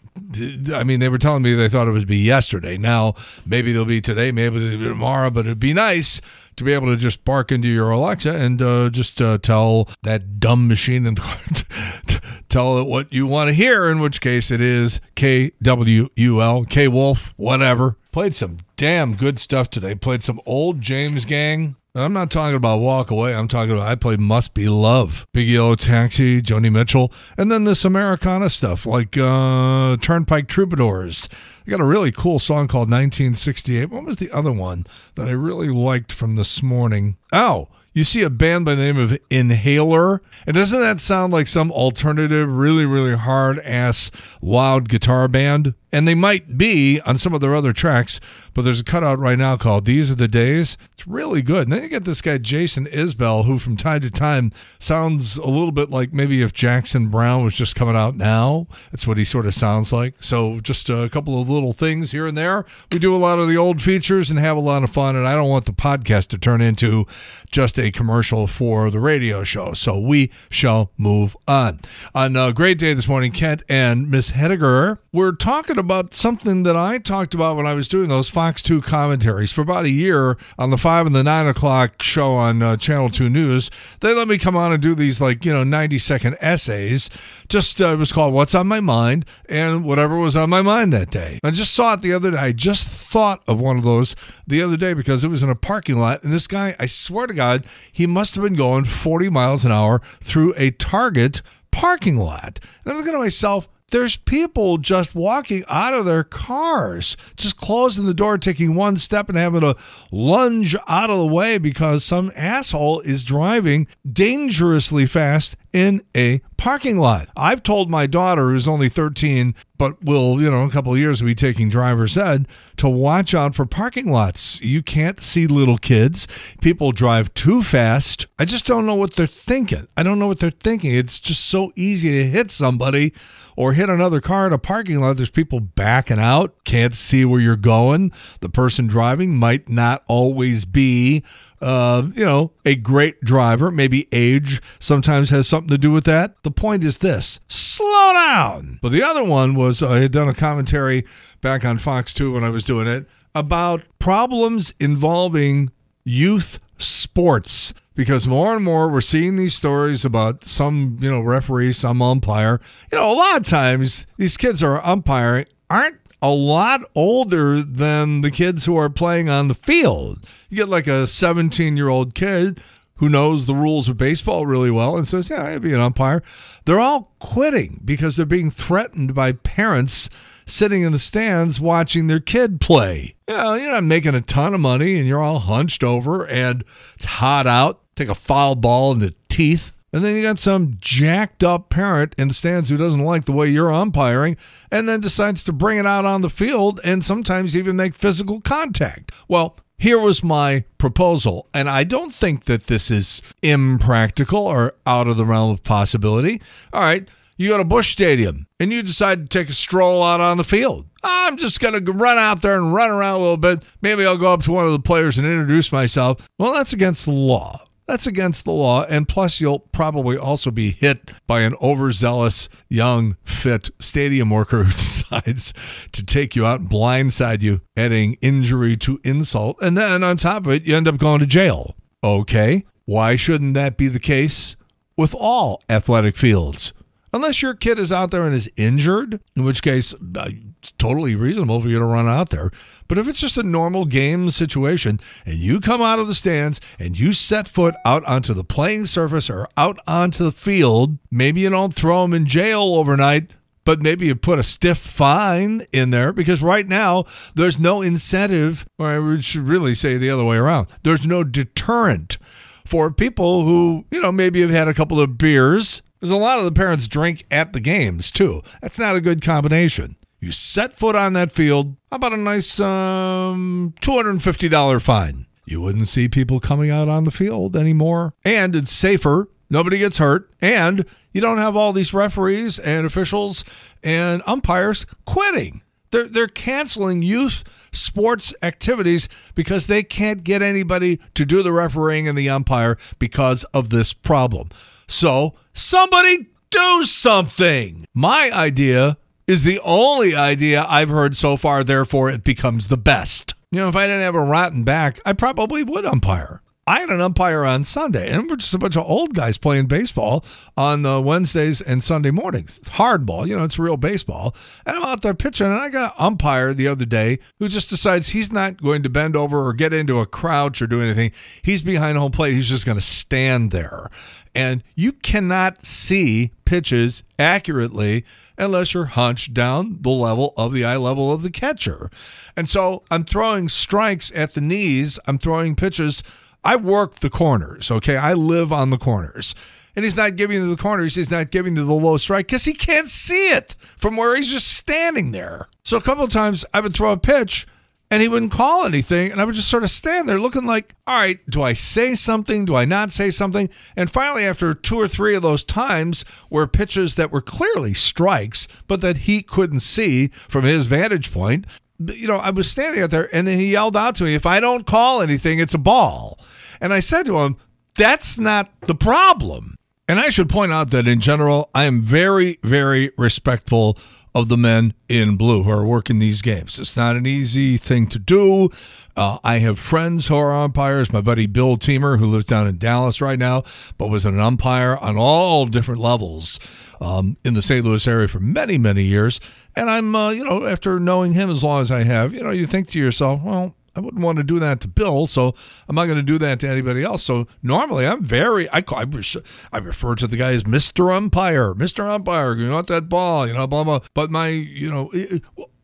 I 0.73 0.83
mean, 0.83 0.99
they 0.99 1.09
were 1.09 1.17
telling 1.17 1.41
me 1.41 1.53
they 1.53 1.69
thought 1.69 1.87
it 1.87 1.91
would 1.91 2.07
be 2.07 2.17
yesterday. 2.17 2.77
Now, 2.77 3.15
maybe 3.45 3.71
they'll 3.71 3.85
be 3.85 4.01
today, 4.01 4.31
maybe 4.31 4.59
they'll 4.59 4.77
be 4.77 4.85
tomorrow, 4.85 5.29
but 5.29 5.45
it'd 5.45 5.59
be 5.59 5.73
nice 5.73 6.21
to 6.55 6.63
be 6.63 6.73
able 6.73 6.87
to 6.87 6.97
just 6.97 7.25
bark 7.25 7.51
into 7.51 7.67
your 7.67 7.89
Alexa 7.91 8.35
and 8.35 8.61
uh, 8.61 8.89
just 8.89 9.21
uh, 9.21 9.37
tell 9.39 9.89
that 10.03 10.39
dumb 10.39 10.67
machine 10.67 11.07
and 11.07 11.19
tell 12.49 12.77
it 12.77 12.87
what 12.87 13.11
you 13.11 13.25
want 13.25 13.47
to 13.47 13.53
hear, 13.53 13.89
in 13.89 13.99
which 13.99 14.21
case 14.21 14.51
it 14.51 14.61
is 14.61 15.01
KWUL, 15.15 16.69
K 16.69 16.87
Wolf, 16.87 17.33
whatever. 17.37 17.97
Played 18.11 18.35
some 18.35 18.59
damn 18.75 19.15
good 19.15 19.39
stuff 19.39 19.69
today. 19.69 19.95
Played 19.95 20.23
some 20.23 20.39
old 20.45 20.79
James 20.79 21.25
Gang. 21.25 21.75
And 21.95 22.03
I'm 22.03 22.13
not 22.13 22.31
talking 22.31 22.55
about 22.55 22.79
Walk 22.79 23.11
Away. 23.11 23.35
I'm 23.35 23.47
talking 23.47 23.73
about 23.73 23.85
I 23.85 23.93
played 23.93 24.19
Must 24.19 24.55
Be 24.55 24.67
Love, 24.67 25.27
Big 25.31 25.47
Yellow 25.47 25.75
Taxi, 25.75 26.41
Joni 26.41 26.71
Mitchell, 26.71 27.13
and 27.37 27.51
then 27.51 27.65
this 27.65 27.85
Americana 27.85 28.49
stuff 28.49 28.87
like 28.87 29.15
uh, 29.15 29.95
Turnpike 29.97 30.47
Troubadours. 30.47 31.29
I 31.67 31.69
got 31.69 31.79
a 31.79 31.85
really 31.85 32.11
cool 32.11 32.39
song 32.39 32.67
called 32.67 32.89
1968. 32.89 33.91
What 33.91 34.05
was 34.05 34.17
the 34.17 34.31
other 34.31 34.51
one 34.51 34.87
that 35.13 35.27
I 35.27 35.33
really 35.33 35.69
liked 35.69 36.11
from 36.11 36.35
this 36.35 36.63
morning? 36.63 37.17
Oh, 37.31 37.67
you 37.93 38.03
see 38.03 38.23
a 38.23 38.29
band 38.31 38.65
by 38.65 38.73
the 38.73 38.81
name 38.81 38.97
of 38.97 39.15
Inhaler, 39.29 40.23
and 40.47 40.55
doesn't 40.55 40.79
that 40.79 40.99
sound 40.99 41.31
like 41.31 41.45
some 41.45 41.71
alternative, 41.71 42.49
really, 42.49 42.87
really 42.87 43.15
hard 43.15 43.59
ass, 43.59 44.09
loud 44.41 44.89
guitar 44.89 45.27
band? 45.27 45.75
And 45.93 46.07
they 46.07 46.15
might 46.15 46.57
be 46.57 46.99
on 47.01 47.19
some 47.19 47.35
of 47.35 47.39
their 47.39 47.53
other 47.53 47.71
tracks, 47.71 48.19
but 48.55 48.63
there's 48.63 48.79
a 48.79 48.83
cutout 48.83 49.19
right 49.19 49.37
now 49.37 49.57
called 49.57 49.85
These 49.85 50.09
Are 50.09 50.15
the 50.15 50.27
Days. 50.27 50.75
It's 50.91 51.07
really 51.07 51.43
good. 51.43 51.63
And 51.63 51.71
then 51.71 51.83
you 51.83 51.87
get 51.87 52.03
this 52.03 52.21
guy, 52.21 52.39
Jason 52.39 52.87
Isbell, 52.87 53.45
who 53.45 53.59
from 53.59 53.77
time 53.77 54.01
to 54.01 54.09
time 54.09 54.51
sounds 54.79 55.37
a 55.37 55.45
little 55.45 55.71
bit 55.71 55.91
like 55.91 56.11
maybe 56.11 56.41
if 56.41 56.51
Jackson 56.51 57.09
Browne 57.09 57.43
was 57.43 57.53
just 57.53 57.75
coming 57.75 57.95
out 57.95 58.15
now. 58.15 58.65
That's 58.91 59.05
what 59.05 59.19
he 59.19 59.23
sort 59.23 59.45
of 59.45 59.53
sounds 59.53 59.93
like. 59.93 60.15
So 60.19 60.59
just 60.61 60.89
a 60.89 61.09
couple 61.09 61.39
of 61.39 61.47
little 61.47 61.73
things 61.73 62.11
here 62.11 62.25
and 62.25 62.35
there. 62.35 62.65
We 62.91 62.97
do 62.97 63.15
a 63.15 63.17
lot 63.17 63.37
of 63.37 63.47
the 63.47 63.57
old 63.57 63.79
features 63.79 64.31
and 64.31 64.39
have 64.39 64.57
a 64.57 64.61
lot 64.61 64.83
of 64.83 64.89
fun. 64.89 65.15
And 65.15 65.27
I 65.27 65.35
don't 65.35 65.49
want 65.49 65.65
the 65.65 65.73
podcast 65.73 66.29
to 66.29 66.39
turn 66.39 66.61
into 66.61 67.05
just 67.51 67.77
a 67.77 67.91
commercial 67.91 68.47
for 68.47 68.89
the 68.89 68.99
radio 68.99 69.43
show. 69.43 69.73
So 69.73 69.99
we 69.99 70.31
shall 70.49 70.91
move 70.97 71.37
on. 71.47 71.81
On 72.15 72.35
a 72.35 72.51
great 72.51 72.79
day 72.79 72.95
this 72.95 73.07
morning, 73.07 73.31
Kent 73.31 73.61
and 73.69 74.09
Miss 74.09 74.31
Hediger, 74.31 74.97
we're 75.11 75.33
talking 75.33 75.77
about 75.83 76.13
something 76.13 76.63
that 76.63 76.77
I 76.77 76.97
talked 76.97 77.33
about 77.33 77.57
when 77.57 77.67
I 77.67 77.73
was 77.73 77.87
doing 77.87 78.07
those 78.07 78.29
Fox 78.29 78.63
2 78.63 78.81
commentaries 78.81 79.51
for 79.51 79.61
about 79.61 79.83
a 79.83 79.89
year 79.89 80.37
on 80.57 80.69
the 80.69 80.77
5 80.77 81.05
and 81.05 81.13
the 81.13 81.23
9 81.23 81.47
o'clock 81.47 82.01
show 82.01 82.33
on 82.33 82.61
uh, 82.61 82.77
Channel 82.77 83.09
2 83.09 83.29
News. 83.29 83.69
They 83.99 84.13
let 84.13 84.27
me 84.27 84.37
come 84.37 84.55
on 84.55 84.71
and 84.71 84.81
do 84.81 84.95
these, 84.95 85.19
like, 85.19 85.43
you 85.43 85.51
know, 85.51 85.63
90 85.63 85.97
second 85.97 86.37
essays. 86.39 87.09
Just, 87.49 87.81
uh, 87.81 87.89
it 87.89 87.97
was 87.97 88.13
called 88.13 88.33
What's 88.33 88.55
on 88.55 88.67
My 88.67 88.79
Mind 88.79 89.25
and 89.49 89.83
whatever 89.83 90.17
was 90.17 90.37
on 90.37 90.49
my 90.49 90.61
mind 90.61 90.93
that 90.93 91.11
day. 91.11 91.39
I 91.43 91.51
just 91.51 91.73
saw 91.73 91.93
it 91.93 92.01
the 92.01 92.13
other 92.13 92.31
day. 92.31 92.37
I 92.37 92.51
just 92.53 92.87
thought 92.87 93.43
of 93.47 93.59
one 93.59 93.77
of 93.77 93.83
those 93.83 94.15
the 94.47 94.63
other 94.63 94.77
day 94.77 94.93
because 94.93 95.23
it 95.23 95.29
was 95.29 95.43
in 95.43 95.49
a 95.49 95.55
parking 95.55 95.99
lot. 95.99 96.23
And 96.23 96.31
this 96.31 96.47
guy, 96.47 96.75
I 96.79 96.85
swear 96.85 97.27
to 97.27 97.33
God, 97.33 97.65
he 97.91 98.07
must 98.07 98.35
have 98.35 98.43
been 98.43 98.55
going 98.55 98.85
40 98.85 99.29
miles 99.29 99.65
an 99.65 99.71
hour 99.71 100.01
through 100.21 100.53
a 100.55 100.71
Target 100.71 101.41
parking 101.71 102.17
lot. 102.17 102.59
And 102.85 102.93
I'm 102.93 102.97
thinking 102.97 103.13
to 103.13 103.19
myself, 103.19 103.67
there's 103.93 104.17
people 104.17 104.79
just 104.79 105.13
walking 105.13 105.63
out 105.69 105.93
of 105.93 106.05
their 106.05 106.23
cars, 106.23 107.15
just 107.37 107.57
closing 107.57 108.05
the 108.05 108.13
door, 108.13 108.39
taking 108.39 108.73
one 108.73 108.97
step, 108.97 109.29
and 109.29 109.37
having 109.37 109.61
to 109.61 109.75
lunge 110.11 110.75
out 110.87 111.11
of 111.11 111.17
the 111.17 111.27
way 111.27 111.59
because 111.59 112.03
some 112.03 112.31
asshole 112.35 113.01
is 113.01 113.23
driving 113.23 113.87
dangerously 114.11 115.05
fast 115.05 115.55
in 115.71 116.01
a 116.17 116.41
parking 116.57 116.97
lot. 116.97 117.27
I've 117.37 117.61
told 117.61 117.89
my 117.89 118.07
daughter, 118.07 118.49
who's 118.49 118.67
only 118.67 118.89
13, 118.89 119.53
but 119.77 120.03
will, 120.03 120.41
you 120.41 120.49
know, 120.49 120.63
in 120.63 120.69
a 120.69 120.71
couple 120.71 120.93
of 120.93 120.99
years 120.99 121.21
be 121.21 121.35
taking 121.35 121.69
driver's 121.69 122.17
ed, 122.17 122.47
to 122.77 122.89
watch 122.89 123.35
out 123.35 123.53
for 123.53 123.65
parking 123.65 124.11
lots. 124.11 124.59
You 124.61 124.81
can't 124.81 125.19
see 125.19 125.45
little 125.45 125.77
kids. 125.77 126.27
People 126.61 126.91
drive 126.91 127.33
too 127.35 127.61
fast. 127.61 128.25
I 128.39 128.45
just 128.45 128.65
don't 128.65 128.87
know 128.87 128.95
what 128.95 129.15
they're 129.15 129.27
thinking. 129.27 129.87
I 129.95 130.01
don't 130.01 130.17
know 130.17 130.27
what 130.27 130.39
they're 130.39 130.49
thinking. 130.49 130.95
It's 130.95 131.19
just 131.19 131.45
so 131.45 131.71
easy 131.75 132.11
to 132.11 132.25
hit 132.29 132.49
somebody 132.49 133.13
or 133.55 133.73
hit 133.73 133.89
another 133.89 134.21
car 134.21 134.47
in 134.47 134.53
a 134.53 134.57
parking 134.57 134.99
lot. 134.99 135.17
There's 135.17 135.29
people 135.29 135.59
backing 135.59 136.19
out, 136.19 136.63
can't 136.63 136.93
see 136.93 137.25
where 137.25 137.39
you're 137.39 137.55
going. 137.55 138.11
The 138.39 138.49
person 138.49 138.87
driving 138.87 139.35
might 139.35 139.69
not 139.69 140.03
always 140.07 140.65
be 140.65 141.23
uh, 141.63 142.09
you 142.13 142.25
know, 142.25 142.51
a 142.65 142.75
great 142.75 143.21
driver. 143.21 143.71
Maybe 143.71 144.09
age 144.11 144.61
sometimes 144.79 145.29
has 145.29 145.47
something 145.47 145.69
to 145.69 145.77
do 145.77 145.91
with 145.91 146.03
that. 146.03 146.43
The 146.43 146.51
point 146.51 146.83
is 146.83 146.97
this 146.97 147.39
slow 147.47 148.11
down. 148.13 148.79
But 148.81 148.91
the 148.91 149.03
other 149.03 149.23
one 149.23 149.55
was 149.55 149.81
I 149.81 149.99
had 149.99 150.11
done 150.11 150.27
a 150.27 150.33
commentary 150.33 151.05
back 151.41 151.63
on 151.63 151.79
Fox 151.79 152.13
2 152.13 152.33
when 152.33 152.43
I 152.43 152.49
was 152.49 152.65
doing 152.65 152.87
it 152.87 153.07
about 153.33 153.83
problems 153.97 154.73
involving 154.79 155.71
youth 156.03 156.59
sports 156.77 157.73
because 157.95 158.27
more 158.27 158.55
and 158.55 158.63
more 158.63 158.89
we're 158.89 159.01
seeing 159.01 159.35
these 159.35 159.53
stories 159.53 160.05
about 160.05 160.45
some, 160.45 160.97
you 161.01 161.09
know, 161.09 161.21
referee, 161.21 161.73
some 161.73 162.01
umpire. 162.01 162.59
You 162.91 162.97
know, 162.97 163.11
a 163.11 163.15
lot 163.15 163.37
of 163.37 163.45
times 163.45 164.07
these 164.17 164.37
kids 164.37 164.63
are 164.63 164.83
umpiring 164.85 165.45
aren't 165.69 165.99
a 166.21 166.29
lot 166.29 166.81
older 166.95 167.61
than 167.61 168.21
the 168.21 168.31
kids 168.31 168.65
who 168.65 168.77
are 168.77 168.89
playing 168.89 169.29
on 169.29 169.49
the 169.49 169.55
field. 169.55 170.25
You 170.49 170.57
get 170.57 170.69
like 170.69 170.87
a 170.87 171.05
17 171.05 171.75
year 171.75 171.89
old 171.89 172.15
kid 172.15 172.61
who 172.95 173.09
knows 173.09 173.45
the 173.45 173.55
rules 173.55 173.89
of 173.89 173.97
baseball 173.97 174.45
really 174.45 174.71
well 174.71 174.95
and 174.95 175.07
says, 175.07 175.29
Yeah, 175.29 175.43
I'd 175.43 175.61
be 175.61 175.73
an 175.73 175.81
umpire. 175.81 176.21
They're 176.65 176.79
all 176.79 177.13
quitting 177.19 177.81
because 177.83 178.15
they're 178.15 178.25
being 178.25 178.49
threatened 178.49 179.13
by 179.13 179.33
parents 179.33 180.09
sitting 180.45 180.83
in 180.83 180.91
the 180.91 180.99
stands 180.99 181.59
watching 181.59 182.07
their 182.07 182.19
kid 182.19 182.61
play. 182.61 183.15
You 183.27 183.35
know, 183.35 183.53
you're 183.55 183.71
not 183.71 183.83
making 183.83 184.15
a 184.15 184.21
ton 184.21 184.53
of 184.53 184.61
money 184.61 184.97
and 184.97 185.05
you're 185.05 185.21
all 185.21 185.39
hunched 185.39 185.83
over 185.83 186.25
and 186.25 186.63
it's 186.95 187.05
hot 187.05 187.47
out. 187.47 187.81
Take 187.95 188.09
a 188.09 188.15
foul 188.15 188.55
ball 188.55 188.91
in 188.91 188.99
the 188.99 189.13
teeth. 189.29 189.73
And 189.91 190.03
then 190.03 190.15
you 190.15 190.23
got 190.23 190.39
some 190.39 190.77
jacked 190.79 191.43
up 191.43 191.69
parent 191.69 192.15
in 192.17 192.27
the 192.27 192.33
stands 192.33 192.69
who 192.69 192.77
doesn't 192.77 193.03
like 193.03 193.25
the 193.25 193.31
way 193.31 193.47
you're 193.47 193.71
umpiring 193.71 194.37
and 194.71 194.89
then 194.89 195.01
decides 195.01 195.43
to 195.43 195.53
bring 195.53 195.77
it 195.77 195.85
out 195.85 196.03
on 196.03 196.21
the 196.21 196.31
field 196.31 196.79
and 196.83 197.03
sometimes 197.03 197.55
even 197.55 197.75
make 197.75 197.93
physical 197.93 198.41
contact. 198.41 199.11
Well, 199.27 199.55
here 199.77 199.99
was 199.99 200.23
my 200.23 200.63
proposal, 200.77 201.49
and 201.53 201.69
I 201.69 201.83
don't 201.83 202.15
think 202.15 202.45
that 202.45 202.67
this 202.67 202.89
is 202.89 203.21
impractical 203.41 204.39
or 204.39 204.75
out 204.87 205.07
of 205.07 205.17
the 205.17 205.25
realm 205.25 205.51
of 205.51 205.61
possibility. 205.63 206.41
All 206.71 206.81
right, 206.81 207.07
you 207.37 207.49
go 207.49 207.57
to 207.57 207.65
Busch 207.65 207.91
Stadium 207.91 208.47
and 208.59 208.71
you 208.71 208.81
decide 208.81 209.29
to 209.29 209.39
take 209.39 209.49
a 209.49 209.53
stroll 209.53 210.01
out 210.01 210.21
on 210.21 210.37
the 210.37 210.43
field. 210.43 210.87
I'm 211.03 211.37
just 211.37 211.59
going 211.59 211.85
to 211.85 211.91
run 211.91 212.17
out 212.17 212.41
there 212.41 212.55
and 212.55 212.73
run 212.73 212.89
around 212.89 213.15
a 213.15 213.19
little 213.19 213.37
bit. 213.37 213.63
Maybe 213.81 214.05
I'll 214.05 214.17
go 214.17 214.33
up 214.33 214.43
to 214.43 214.51
one 214.51 214.65
of 214.65 214.71
the 214.71 214.79
players 214.79 215.17
and 215.17 215.27
introduce 215.27 215.71
myself. 215.71 216.29
Well, 216.39 216.53
that's 216.53 216.73
against 216.73 217.05
the 217.05 217.11
law. 217.11 217.59
That's 217.85 218.07
against 218.07 218.45
the 218.45 218.51
law. 218.51 218.85
And 218.85 219.07
plus, 219.07 219.41
you'll 219.41 219.59
probably 219.59 220.17
also 220.17 220.51
be 220.51 220.71
hit 220.71 221.11
by 221.27 221.41
an 221.41 221.55
overzealous, 221.61 222.47
young, 222.69 223.17
fit 223.25 223.69
stadium 223.79 224.29
worker 224.29 224.63
who 224.63 224.71
decides 224.71 225.53
to 225.91 226.05
take 226.05 226.35
you 226.35 226.45
out 226.45 226.61
and 226.61 226.69
blindside 226.69 227.41
you, 227.41 227.61
adding 227.75 228.17
injury 228.21 228.77
to 228.77 228.99
insult. 229.03 229.57
And 229.61 229.77
then 229.77 230.03
on 230.03 230.17
top 230.17 230.45
of 230.45 230.53
it, 230.53 230.63
you 230.63 230.75
end 230.75 230.87
up 230.87 230.97
going 230.97 231.19
to 231.19 231.25
jail. 231.25 231.75
Okay. 232.03 232.65
Why 232.85 233.15
shouldn't 233.15 233.53
that 233.53 233.77
be 233.77 233.87
the 233.87 233.99
case 233.99 234.55
with 234.97 235.15
all 235.17 235.61
athletic 235.69 236.17
fields? 236.17 236.73
Unless 237.13 237.41
your 237.41 237.53
kid 237.53 237.79
is 237.79 237.91
out 237.91 238.11
there 238.11 238.25
and 238.25 238.33
is 238.33 238.49
injured, 238.57 239.21
in 239.35 239.43
which 239.43 239.61
case 239.61 239.93
uh, 239.93 240.29
totally 240.71 241.15
reasonable 241.15 241.61
for 241.61 241.67
you 241.67 241.79
to 241.79 241.85
run 241.85 242.07
out 242.07 242.29
there. 242.29 242.51
But 242.87 242.97
if 242.97 243.07
it's 243.07 243.19
just 243.19 243.37
a 243.37 243.43
normal 243.43 243.85
game 243.85 244.29
situation 244.31 244.99
and 245.25 245.35
you 245.35 245.59
come 245.59 245.81
out 245.81 245.99
of 245.99 246.07
the 246.07 246.15
stands 246.15 246.61
and 246.79 246.97
you 246.97 247.13
set 247.13 247.47
foot 247.47 247.75
out 247.85 248.03
onto 248.05 248.33
the 248.33 248.43
playing 248.43 248.85
surface 248.85 249.29
or 249.29 249.47
out 249.57 249.79
onto 249.87 250.23
the 250.23 250.31
field, 250.31 250.97
maybe 251.11 251.41
you 251.41 251.49
don't 251.49 251.73
throw 251.73 252.01
them 252.03 252.13
in 252.13 252.25
jail 252.25 252.75
overnight, 252.75 253.31
but 253.65 253.81
maybe 253.81 254.07
you 254.07 254.15
put 254.15 254.39
a 254.39 254.43
stiff 254.43 254.77
fine 254.77 255.65
in 255.71 255.89
there 255.89 256.13
because 256.13 256.41
right 256.41 256.67
now 256.67 257.05
there's 257.35 257.59
no 257.59 257.81
incentive, 257.81 258.65
or 258.77 259.15
I 259.15 259.19
should 259.21 259.47
really 259.47 259.75
say 259.75 259.97
the 259.97 260.09
other 260.09 260.25
way 260.25 260.37
around. 260.37 260.67
There's 260.83 261.07
no 261.07 261.23
deterrent 261.23 262.17
for 262.65 262.91
people 262.91 263.45
who, 263.45 263.85
you 263.91 264.01
know, 264.01 264.11
maybe 264.11 264.41
have 264.41 264.49
had 264.49 264.67
a 264.67 264.73
couple 264.73 264.99
of 264.99 265.17
beers 265.17 265.81
because 265.99 266.11
a 266.11 266.17
lot 266.17 266.39
of 266.39 266.45
the 266.45 266.51
parents 266.51 266.87
drink 266.87 267.25
at 267.31 267.53
the 267.53 267.61
games 267.61 268.11
too. 268.11 268.41
That's 268.61 268.79
not 268.79 268.95
a 268.95 269.01
good 269.01 269.21
combination. 269.21 269.95
You 270.23 270.31
set 270.31 270.71
foot 270.71 270.95
on 270.95 271.11
that 271.13 271.33
field, 271.33 271.75
how 271.91 271.97
about 271.97 272.13
a 272.13 272.17
nice 272.17 272.57
um, 272.57 273.73
$250 273.81 274.81
fine? 274.81 275.25
You 275.45 275.59
wouldn't 275.59 275.89
see 275.89 276.07
people 276.07 276.39
coming 276.39 276.69
out 276.69 276.87
on 276.87 277.03
the 277.03 277.11
field 277.11 277.57
anymore. 277.57 278.13
And 278.23 278.55
it's 278.55 278.71
safer. 278.71 279.27
Nobody 279.49 279.79
gets 279.79 279.97
hurt. 279.97 280.31
And 280.41 280.85
you 281.11 281.19
don't 281.19 281.39
have 281.39 281.57
all 281.57 281.73
these 281.73 281.93
referees 281.93 282.57
and 282.57 282.85
officials 282.85 283.43
and 283.83 284.23
umpires 284.25 284.85
quitting. 285.05 285.61
They're, 285.91 286.07
they're 286.07 286.27
canceling 286.27 287.01
youth 287.01 287.43
sports 287.73 288.33
activities 288.41 289.09
because 289.35 289.67
they 289.67 289.83
can't 289.83 290.23
get 290.23 290.41
anybody 290.41 291.01
to 291.15 291.25
do 291.25 291.43
the 291.43 291.51
refereeing 291.51 292.07
and 292.07 292.17
the 292.17 292.29
umpire 292.29 292.77
because 292.97 293.43
of 293.53 293.71
this 293.71 293.91
problem. 293.91 294.51
So 294.87 295.33
somebody 295.53 296.27
do 296.49 296.83
something. 296.83 297.85
My 297.93 298.31
idea 298.31 298.97
is 299.33 299.41
the 299.41 299.59
only 299.63 300.13
idea 300.13 300.63
I've 300.69 300.89
heard 300.89 301.17
so 301.17 301.37
far, 301.37 301.63
therefore, 301.63 302.11
it 302.11 302.23
becomes 302.23 302.67
the 302.67 302.77
best. 302.77 303.33
You 303.51 303.61
know, 303.61 303.67
if 303.67 303.75
I 303.75 303.87
didn't 303.87 304.03
have 304.03 304.13
a 304.13 304.21
rotten 304.21 304.63
back, 304.63 304.99
I 305.07 305.13
probably 305.13 305.63
would 305.63 305.85
umpire. 305.85 306.43
I 306.67 306.81
had 306.81 306.89
an 306.89 307.01
umpire 307.01 307.43
on 307.43 307.63
Sunday, 307.63 308.11
and 308.11 308.29
we're 308.29 308.35
just 308.35 308.53
a 308.53 308.59
bunch 308.59 308.77
of 308.77 308.85
old 308.85 309.15
guys 309.15 309.39
playing 309.39 309.65
baseball 309.65 310.23
on 310.55 310.83
the 310.83 311.01
Wednesdays 311.01 311.61
and 311.61 311.83
Sunday 311.83 312.11
mornings. 312.11 312.59
Hardball, 312.59 313.27
you 313.27 313.35
know, 313.35 313.43
it's 313.43 313.57
real 313.57 313.75
baseball. 313.75 314.35
And 314.67 314.77
I'm 314.77 314.83
out 314.83 315.01
there 315.01 315.15
pitching, 315.15 315.47
and 315.47 315.55
I 315.55 315.69
got 315.69 315.95
an 315.95 316.05
umpire 316.05 316.53
the 316.53 316.67
other 316.67 316.85
day 316.85 317.17
who 317.39 317.47
just 317.47 317.71
decides 317.71 318.09
he's 318.09 318.31
not 318.31 318.61
going 318.61 318.83
to 318.83 318.89
bend 318.89 319.15
over 319.15 319.43
or 319.43 319.53
get 319.53 319.73
into 319.73 319.99
a 319.99 320.05
crouch 320.05 320.61
or 320.61 320.67
do 320.67 320.79
anything. 320.79 321.11
He's 321.41 321.63
behind 321.63 321.97
home 321.97 322.11
plate. 322.11 322.35
He's 322.35 322.49
just 322.49 322.67
going 322.67 322.77
to 322.77 322.85
stand 322.85 323.49
there. 323.49 323.89
And 324.35 324.63
you 324.75 324.91
cannot 324.91 325.65
see 325.65 326.33
pitches 326.45 327.03
accurately 327.17 328.05
unless 328.37 328.73
you're 328.73 328.85
hunched 328.85 329.33
down 329.33 329.77
the 329.81 329.89
level 329.89 330.33
of 330.37 330.53
the 330.53 330.65
eye 330.65 330.77
level 330.77 331.11
of 331.11 331.21
the 331.21 331.31
catcher. 331.31 331.89
And 332.35 332.49
so 332.49 332.83
I'm 332.89 333.03
throwing 333.03 333.49
strikes 333.49 334.11
at 334.15 334.33
the 334.33 334.41
knees. 334.41 334.99
I'm 335.07 335.17
throwing 335.17 335.55
pitches 335.55 336.03
I 336.43 336.57
work 336.57 336.95
the 336.95 337.09
corners, 337.09 337.71
okay? 337.71 337.95
I 337.95 338.13
live 338.13 338.51
on 338.51 338.69
the 338.69 338.77
corners. 338.77 339.33
And 339.75 339.85
he's 339.85 339.95
not 339.95 340.17
giving 340.17 340.39
to 340.39 340.45
the 340.45 340.61
corners, 340.61 340.95
he's 340.95 341.09
not 341.09 341.31
giving 341.31 341.55
to 341.55 341.63
the 341.63 341.73
low 341.73 341.97
strike 341.97 342.27
because 342.27 342.45
he 342.45 342.53
can't 342.53 342.89
see 342.89 343.29
it 343.29 343.55
from 343.77 343.97
where 343.97 344.15
he's 344.15 344.29
just 344.29 344.53
standing 344.53 345.11
there. 345.11 345.47
So 345.63 345.77
a 345.77 345.81
couple 345.81 346.07
times 346.07 346.45
I 346.53 346.59
would 346.59 346.75
throw 346.75 346.91
a 346.91 346.97
pitch 346.97 347.47
and 347.93 348.01
he 348.01 348.07
wouldn't 348.07 348.31
call 348.31 348.65
anything. 348.65 349.11
And 349.11 349.21
I 349.21 349.25
would 349.25 349.35
just 349.35 349.51
sort 349.51 349.61
of 349.61 349.69
stand 349.69 350.09
there 350.09 350.19
looking 350.19 350.47
like, 350.47 350.73
all 350.87 350.99
right, 350.99 351.19
do 351.29 351.43
I 351.43 351.53
say 351.53 351.93
something? 351.93 352.43
Do 352.43 352.55
I 352.55 352.65
not 352.65 352.89
say 352.89 353.11
something? 353.11 353.49
And 353.77 353.87
finally, 353.87 354.25
after 354.25 354.55
two 354.55 354.77
or 354.77 354.87
three 354.87 355.13
of 355.13 355.21
those 355.21 355.43
times 355.43 356.03
where 356.29 356.47
pitches 356.47 356.95
that 356.95 357.11
were 357.11 357.21
clearly 357.21 357.75
strikes, 357.75 358.47
but 358.65 358.81
that 358.81 358.97
he 358.97 359.21
couldn't 359.21 359.59
see 359.59 360.07
from 360.07 360.43
his 360.43 360.65
vantage 360.65 361.13
point, 361.13 361.45
you 361.77 362.07
know, 362.07 362.15
I 362.15 362.31
was 362.31 362.49
standing 362.49 362.81
out 362.81 362.89
there 362.89 363.15
and 363.15 363.27
then 363.27 363.37
he 363.37 363.51
yelled 363.51 363.77
out 363.77 363.93
to 363.97 364.05
me, 364.05 364.15
if 364.15 364.25
I 364.25 364.39
don't 364.39 364.65
call 364.65 365.03
anything, 365.03 365.37
it's 365.37 365.53
a 365.53 365.59
ball. 365.59 366.17
And 366.59 366.73
I 366.73 366.79
said 366.79 367.05
to 367.05 367.19
him, 367.19 367.37
that's 367.75 368.17
not 368.17 368.49
the 368.61 368.73
problem. 368.73 369.53
And 369.87 369.99
I 369.99 370.09
should 370.09 370.29
point 370.29 370.51
out 370.51 370.71
that 370.71 370.87
in 370.87 370.99
general, 370.99 371.51
I 371.53 371.65
am 371.65 371.83
very, 371.83 372.39
very 372.41 372.89
respectful 372.97 373.77
of 374.15 374.29
the 374.29 374.37
men 374.37 374.73
in 374.87 375.17
blue 375.17 375.43
who 375.43 375.49
are 375.49 375.65
working 375.65 375.99
these 375.99 376.21
games. 376.21 376.59
It's 376.59 376.77
not 376.77 376.95
an 376.95 377.05
easy 377.05 377.57
thing 377.57 377.87
to 377.87 377.99
do. 377.99 378.49
Uh, 378.95 379.17
I 379.23 379.39
have 379.39 379.57
friends 379.57 380.07
who 380.07 380.15
are 380.15 380.33
umpires. 380.33 380.93
My 380.93 381.01
buddy 381.01 381.25
Bill 381.25 381.57
Teamer, 381.57 381.97
who 381.97 382.05
lives 382.05 382.27
down 382.27 382.47
in 382.47 382.59
Dallas 382.59 383.01
right 383.01 383.17
now, 383.17 383.43
but 383.77 383.87
was 383.87 384.05
an 384.05 384.19
umpire 384.19 384.77
on 384.77 384.97
all 384.97 385.47
different 385.47 385.81
levels 385.81 386.39
um, 386.79 387.17
in 387.25 387.33
the 387.33 387.41
St. 387.41 387.65
Louis 387.65 387.87
area 387.87 388.07
for 388.07 388.19
many, 388.19 388.57
many 388.57 388.83
years. 388.83 389.19
And 389.55 389.69
I'm, 389.69 389.95
uh, 389.95 390.11
you 390.11 390.23
know, 390.23 390.45
after 390.45 390.79
knowing 390.79 391.13
him 391.13 391.31
as 391.31 391.43
long 391.43 391.61
as 391.61 391.71
I 391.71 391.83
have, 391.83 392.13
you 392.13 392.21
know, 392.21 392.31
you 392.31 392.45
think 392.45 392.67
to 392.69 392.79
yourself, 392.79 393.21
well, 393.23 393.55
I 393.75 393.79
wouldn't 393.79 394.03
want 394.03 394.17
to 394.19 394.23
do 394.23 394.39
that 394.39 394.59
to 394.61 394.67
Bill, 394.67 395.07
so 395.07 395.33
I'm 395.67 395.75
not 395.75 395.85
going 395.85 395.97
to 395.97 396.03
do 396.03 396.17
that 396.19 396.39
to 396.41 396.47
anybody 396.47 396.83
else. 396.83 397.03
So 397.03 397.27
normally, 397.41 397.87
I'm 397.87 398.03
very 398.03 398.47
I 398.51 398.61
call, 398.61 398.79
I 398.79 399.57
refer 399.57 399.95
to 399.95 400.07
the 400.07 400.17
guy 400.17 400.33
as 400.33 400.45
Mister 400.45 400.91
Umpire, 400.91 401.53
Mister 401.55 401.87
Umpire. 401.87 402.35
You 402.35 402.51
want 402.51 402.67
that 402.67 402.87
ball, 402.87 403.27
you 403.27 403.33
know, 403.33 403.47
blah 403.47 403.63
blah. 403.63 403.79
But 403.93 404.11
my, 404.11 404.27
you 404.27 404.69
know, 404.69 404.91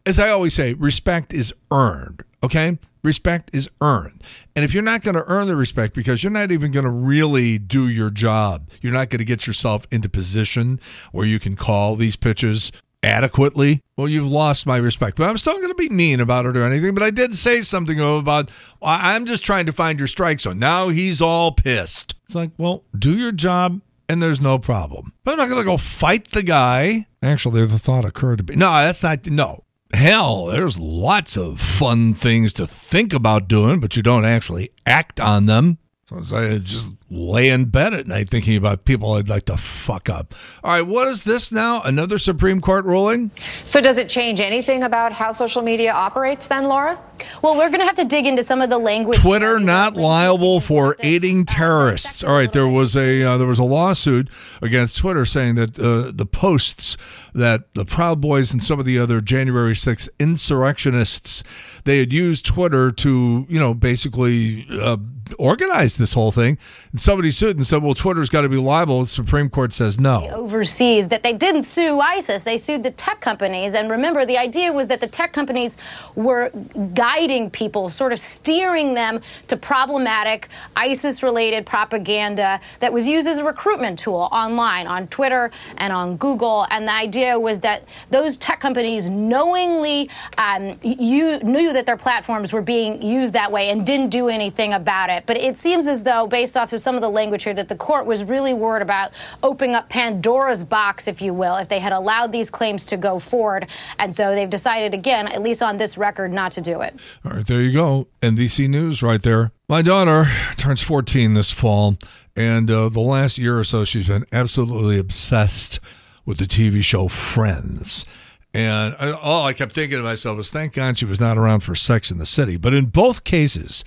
as 0.06 0.18
I 0.18 0.30
always 0.30 0.54
say, 0.54 0.74
respect 0.74 1.34
is 1.34 1.54
earned. 1.72 2.24
Okay, 2.42 2.80
respect 3.04 3.52
is 3.52 3.70
earned, 3.82 4.24
and 4.56 4.64
if 4.64 4.74
you're 4.74 4.82
not 4.82 5.02
going 5.02 5.16
to 5.16 5.26
earn 5.26 5.48
the 5.48 5.58
respect 5.58 5.94
because 5.94 6.24
you're 6.24 6.32
not 6.32 6.54
even 6.54 6.72
going 6.72 6.86
to 6.86 6.90
really 6.90 7.58
do 7.58 7.90
your 7.90 8.10
job, 8.10 8.70
you're 8.82 8.94
not 8.94 9.10
going 9.10 9.20
to 9.20 9.26
get 9.26 9.46
yourself 9.46 9.86
into 9.92 10.08
position 10.08 10.80
where 11.12 11.26
you 11.26 11.38
can 11.38 11.58
call 11.58 11.98
these 11.98 12.16
pitches 12.16 12.72
adequately, 13.04 13.82
well, 13.98 14.08
you've 14.08 14.32
lost 14.32 14.66
my 14.66 14.78
respect. 14.78 15.18
But 15.18 15.30
I'm 15.30 15.38
still 15.38 15.56
going 15.56 15.70
to 15.70 15.76
be 15.76 15.90
mean 15.90 16.20
about 16.20 16.46
it 16.46 16.58
or 16.58 16.66
anything. 16.66 16.94
But 16.94 17.04
I 17.04 17.12
did 17.12 17.36
say 17.36 17.62
something 17.62 18.00
about, 18.00 18.52
I'm 18.82 19.26
just 19.26 19.44
trying 19.44 19.66
to 19.68 19.72
find 19.72 20.00
your 20.00 20.08
strike 20.08 20.40
zone. 20.40 20.60
Now 20.60 20.90
he's 20.90 21.22
all 21.22 21.52
pissed. 21.52 22.16
It's 22.26 22.36
like, 22.36 22.52
well, 22.58 22.84
do 22.98 23.18
your 23.18 23.32
job 23.32 23.82
and 24.08 24.22
there's 24.22 24.42
no 24.42 24.58
problem. 24.60 25.14
But 25.24 25.32
I'm 25.32 25.38
not 25.38 25.50
going 25.50 25.62
to 25.62 25.66
go 25.66 25.78
fight 25.78 26.30
the 26.30 26.44
guy. 26.44 27.06
Actually, 27.22 27.66
the 27.66 27.80
thought 27.80 28.06
occurred 28.06 28.40
to 28.40 28.44
me. 28.52 28.56
No, 28.56 28.72
that's 28.72 29.04
not, 29.04 29.28
no. 29.28 29.64
Hell, 29.94 30.46
there's 30.46 30.80
lots 30.80 31.36
of 31.36 31.60
fun 31.60 32.14
things 32.14 32.54
to 32.54 32.68
think 32.68 33.14
about 33.14 33.48
doing, 33.48 33.80
but 33.80 33.96
you 33.96 34.04
don't 34.04 34.26
actually 34.26 34.72
act 34.86 35.20
on 35.20 35.48
them. 35.48 35.80
So 36.08 36.18
I 36.18 36.22
say 36.22 36.60
just 36.60 36.92
lay 37.10 37.50
in 37.50 37.66
bed 37.66 37.94
at 37.94 38.08
night 38.08 38.30
thinking 38.30 38.56
about 38.56 38.86
people 38.86 39.14
I'd 39.14 39.30
like 39.30 39.46
to 39.46 39.58
fuck 39.58 40.10
up. 40.10 40.36
All 40.64 40.72
right, 40.72 40.86
what 40.86 41.08
is 41.08 41.24
this 41.24 41.52
now? 41.52 41.82
Another 41.82 42.18
Supreme 42.18 42.62
Court 42.62 42.86
ruling? 42.86 43.32
So, 43.66 43.82
does 43.82 43.98
it 43.98 44.10
change 44.10 44.40
anything 44.40 44.84
about 44.84 45.14
how 45.14 45.32
social 45.32 45.62
media 45.62 45.92
operates 45.92 46.48
then, 46.48 46.66
Laura? 46.66 47.00
Well, 47.42 47.58
we're 47.58 47.70
going 47.70 47.80
to 47.80 47.86
have 47.86 47.96
to 47.96 48.06
dig 48.06 48.26
into 48.26 48.44
some 48.44 48.62
of 48.62 48.70
the 48.70 48.78
language. 48.78 49.20
Twitter 49.20 49.60
not 49.60 49.96
liable 49.96 50.60
for 50.60 50.96
aiding 51.00 51.46
terrorists. 51.46 52.24
All 52.24 52.34
right, 52.34 52.52
there 52.52 52.68
was 52.68 52.96
a 52.96 53.24
uh, 53.24 53.38
there 53.38 53.48
was 53.48 53.60
a 53.60 53.64
lawsuit 53.64 54.30
against 54.62 54.98
Twitter 54.98 55.26
saying 55.26 55.56
that 55.56 55.80
uh, 55.80 56.12
the 56.14 56.26
posts 56.26 56.98
that 57.34 57.74
the 57.74 57.86
Proud 57.86 58.22
Boys 58.22 58.52
and 58.52 58.64
some 58.64 58.80
of 58.80 58.86
the 58.86 59.00
other 59.00 59.22
January 59.22 59.74
6th 59.74 60.10
insurrectionists 60.20 61.44
they 61.86 62.00
had 62.00 62.14
used 62.14 62.46
Twitter 62.46 62.92
to 62.92 63.46
you 63.50 63.60
know 63.60 63.74
basically 63.74 64.66
uh, 64.72 64.98
organize 65.38 65.98
this 65.98 66.14
whole 66.14 66.32
thing 66.32 66.58
somebody 67.00 67.32
sued 67.32 67.56
and 67.56 67.66
said, 67.66 67.82
well, 67.82 67.94
Twitter's 67.94 68.30
got 68.30 68.42
to 68.42 68.50
be 68.50 68.58
liable. 68.58 69.06
Supreme 69.06 69.50
Court 69.50 69.74
says 69.74 70.00
no. 70.00 70.30
Overseas, 70.30 71.10
that 71.10 71.24
they 71.24 71.34
didn't 71.34 71.64
sue 71.64 72.00
ISIS, 72.00 72.44
they 72.44 72.58
sued 72.58 72.84
the 72.84 72.92
tech 72.92 73.22
companies. 73.22 73.76
And 73.76 73.90
remember, 73.90 74.26
the 74.26 74.38
idea 74.38 74.72
was 74.72 74.88
that 74.88 75.00
the 75.00 75.08
tech 75.08 75.34
companies 75.34 75.78
were 76.16 76.52
guiding 76.94 77.50
people, 77.50 77.90
sort 77.90 78.14
of 78.14 78.20
steering 78.20 78.94
them 78.94 79.22
to 79.48 79.58
problematic 79.58 80.50
ISIS 80.76 81.24
related 81.24 81.66
propaganda 81.66 82.60
that 82.80 82.94
was 82.94 83.08
used 83.08 83.28
as 83.28 83.40
a 83.40 83.44
recruitment 83.44 84.00
tool 84.00 84.30
online, 84.32 84.88
on 84.88 85.08
Twitter 85.08 85.52
and 85.78 85.94
on 85.94 86.18
Google. 86.18 86.66
And 86.70 86.88
the 86.88 86.94
idea 86.94 87.40
was 87.40 87.62
that 87.62 87.84
those 88.10 88.36
tech 88.36 88.60
companies 88.60 89.10
knowingly 89.10 90.10
um, 90.38 90.78
you 90.82 91.40
knew 91.40 91.74
that 91.74 91.86
their 91.86 91.98
platforms 91.98 92.54
were 92.54 92.62
being 92.62 93.02
used 93.02 93.34
that 93.34 93.52
way 93.52 93.70
and 93.70 93.86
didn't 93.86 94.10
do 94.10 94.28
anything 94.30 94.74
about 94.74 95.10
it. 95.10 95.24
But 95.26 95.38
it 95.38 95.60
seems 95.60 95.88
as 95.88 96.04
though, 96.04 96.28
based 96.28 96.58
off 96.58 96.74
of 96.74 96.82
some 96.90 96.96
of 96.96 97.04
the 97.04 97.10
language 97.10 97.44
here 97.44 97.54
that 97.54 97.70
the 97.70 97.76
court 97.76 98.08
was 98.08 98.24
really 98.24 98.52
worried 98.52 98.82
about 98.82 99.12
opening 99.44 99.76
up 99.76 99.90
Pandora's 99.90 100.64
box, 100.64 101.08
if 101.08 101.22
you 101.22 101.36
will, 101.36 101.56
if 101.58 101.70
they 101.70 101.78
had 101.78 101.94
allowed 101.94 102.32
these 102.32 102.50
claims 102.50 102.84
to 102.88 102.98
go 102.98 103.20
forward. 103.20 103.68
And 104.00 104.12
so 104.12 104.34
they've 104.34 104.50
decided, 104.50 104.96
again, 104.96 105.28
at 105.28 105.44
least 105.44 105.62
on 105.62 105.78
this 105.78 106.00
record, 106.00 106.34
not 106.34 106.52
to 106.54 106.62
do 106.62 106.82
it. 106.82 107.00
All 107.24 107.34
right, 107.34 107.46
there 107.46 107.62
you 107.62 107.72
go. 107.72 108.08
NBC 108.24 108.68
News 108.70 109.04
right 109.04 109.22
there. 109.22 109.52
My 109.68 109.84
daughter 109.84 110.26
turns 110.58 110.82
14 110.82 111.36
this 111.36 111.52
fall, 111.52 112.00
and 112.36 112.72
uh, 112.72 112.90
the 112.90 113.02
last 113.02 113.38
year 113.38 113.60
or 113.60 113.64
so, 113.64 113.86
she's 113.86 114.08
been 114.08 114.26
absolutely 114.32 114.98
obsessed 114.98 115.80
with 116.26 116.40
the 116.40 116.46
TV 116.46 116.84
show 116.84 117.08
Friends. 117.08 118.04
And 118.54 118.96
all 119.16 119.46
I 119.46 119.54
kept 119.54 119.74
thinking 119.76 120.00
to 120.00 120.04
myself 120.04 120.38
was, 120.38 120.50
thank 120.50 120.74
God 120.74 120.98
she 120.98 121.06
was 121.06 121.22
not 121.22 121.38
around 121.38 121.60
for 121.60 121.76
Sex 121.76 122.10
in 122.10 122.18
the 122.18 122.26
City. 122.26 122.58
But 122.58 122.74
in 122.74 122.88
both 122.88 123.24
cases, 123.24 123.84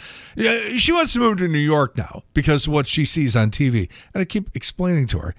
she 0.76 0.92
wants 0.92 1.12
to 1.14 1.18
move 1.18 1.38
to 1.38 1.48
New 1.48 1.58
York 1.58 1.98
now 1.98 2.22
because 2.32 2.66
of 2.66 2.72
what 2.72 2.86
she 2.86 3.04
sees 3.04 3.34
on 3.34 3.50
TV. 3.50 3.90
And 4.14 4.20
I 4.20 4.24
keep 4.24 4.54
explaining 4.54 5.08
to 5.08 5.18
her, 5.18 5.34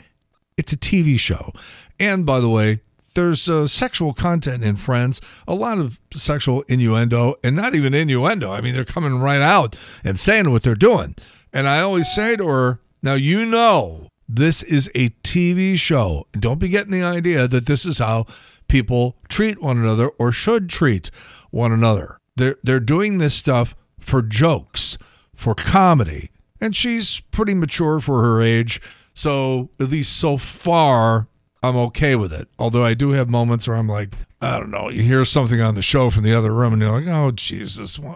it's 0.57 0.73
a 0.73 0.77
TV 0.77 1.17
show. 1.17 1.53
And 1.99 2.25
by 2.25 2.41
the 2.41 2.49
way, 2.49 2.81
there's 3.15 3.47
uh, 3.47 3.67
sexual 3.67 4.13
content 4.13 4.63
in 4.63 4.75
Friends, 4.75 5.21
a 5.47 5.55
lot 5.55 5.77
of 5.77 6.01
sexual 6.13 6.63
innuendo, 6.67 7.35
and 7.43 7.55
not 7.55 7.75
even 7.75 7.93
innuendo. 7.93 8.51
I 8.51 8.59
mean, 8.59 8.73
they're 8.73 8.85
coming 8.85 9.19
right 9.19 9.41
out 9.41 9.75
and 10.03 10.19
saying 10.19 10.51
what 10.51 10.63
they're 10.63 10.75
doing. 10.75 11.15
And 11.53 11.69
I 11.69 11.81
always 11.81 12.11
say 12.13 12.35
to 12.35 12.47
her, 12.47 12.79
now 13.01 13.13
you 13.13 13.45
know 13.45 14.09
this 14.27 14.63
is 14.63 14.89
a 14.95 15.09
TV 15.23 15.77
show. 15.77 16.27
Don't 16.33 16.59
be 16.59 16.69
getting 16.69 16.91
the 16.91 17.03
idea 17.03 17.47
that 17.47 17.67
this 17.67 17.85
is 17.85 17.99
how 17.99 18.25
people 18.73 19.15
treat 19.29 19.61
one 19.61 19.77
another 19.77 20.07
or 20.17 20.31
should 20.31 20.67
treat 20.67 21.11
one 21.51 21.71
another. 21.71 22.17
They're, 22.35 22.55
they're 22.63 22.79
doing 22.79 23.19
this 23.19 23.35
stuff 23.35 23.75
for 23.99 24.23
jokes, 24.23 24.97
for 25.35 25.53
comedy. 25.53 26.31
And 26.59 26.75
she's 26.75 27.19
pretty 27.29 27.53
mature 27.53 27.99
for 27.99 28.23
her 28.23 28.41
age. 28.41 28.81
So, 29.13 29.69
at 29.79 29.89
least 29.89 30.17
so 30.17 30.37
far, 30.37 31.27
I'm 31.61 31.75
okay 31.75 32.15
with 32.15 32.33
it. 32.33 32.47
Although 32.57 32.83
I 32.83 32.95
do 32.95 33.11
have 33.11 33.29
moments 33.29 33.67
where 33.67 33.77
I'm 33.77 33.87
like, 33.87 34.15
I 34.41 34.57
don't 34.57 34.71
know, 34.71 34.89
you 34.89 35.03
hear 35.03 35.23
something 35.23 35.61
on 35.61 35.75
the 35.75 35.83
show 35.83 36.09
from 36.09 36.23
the 36.23 36.33
other 36.33 36.51
room 36.51 36.73
and 36.73 36.81
you're 36.81 36.99
like, 36.99 37.07
oh, 37.07 37.29
Jesus. 37.29 37.99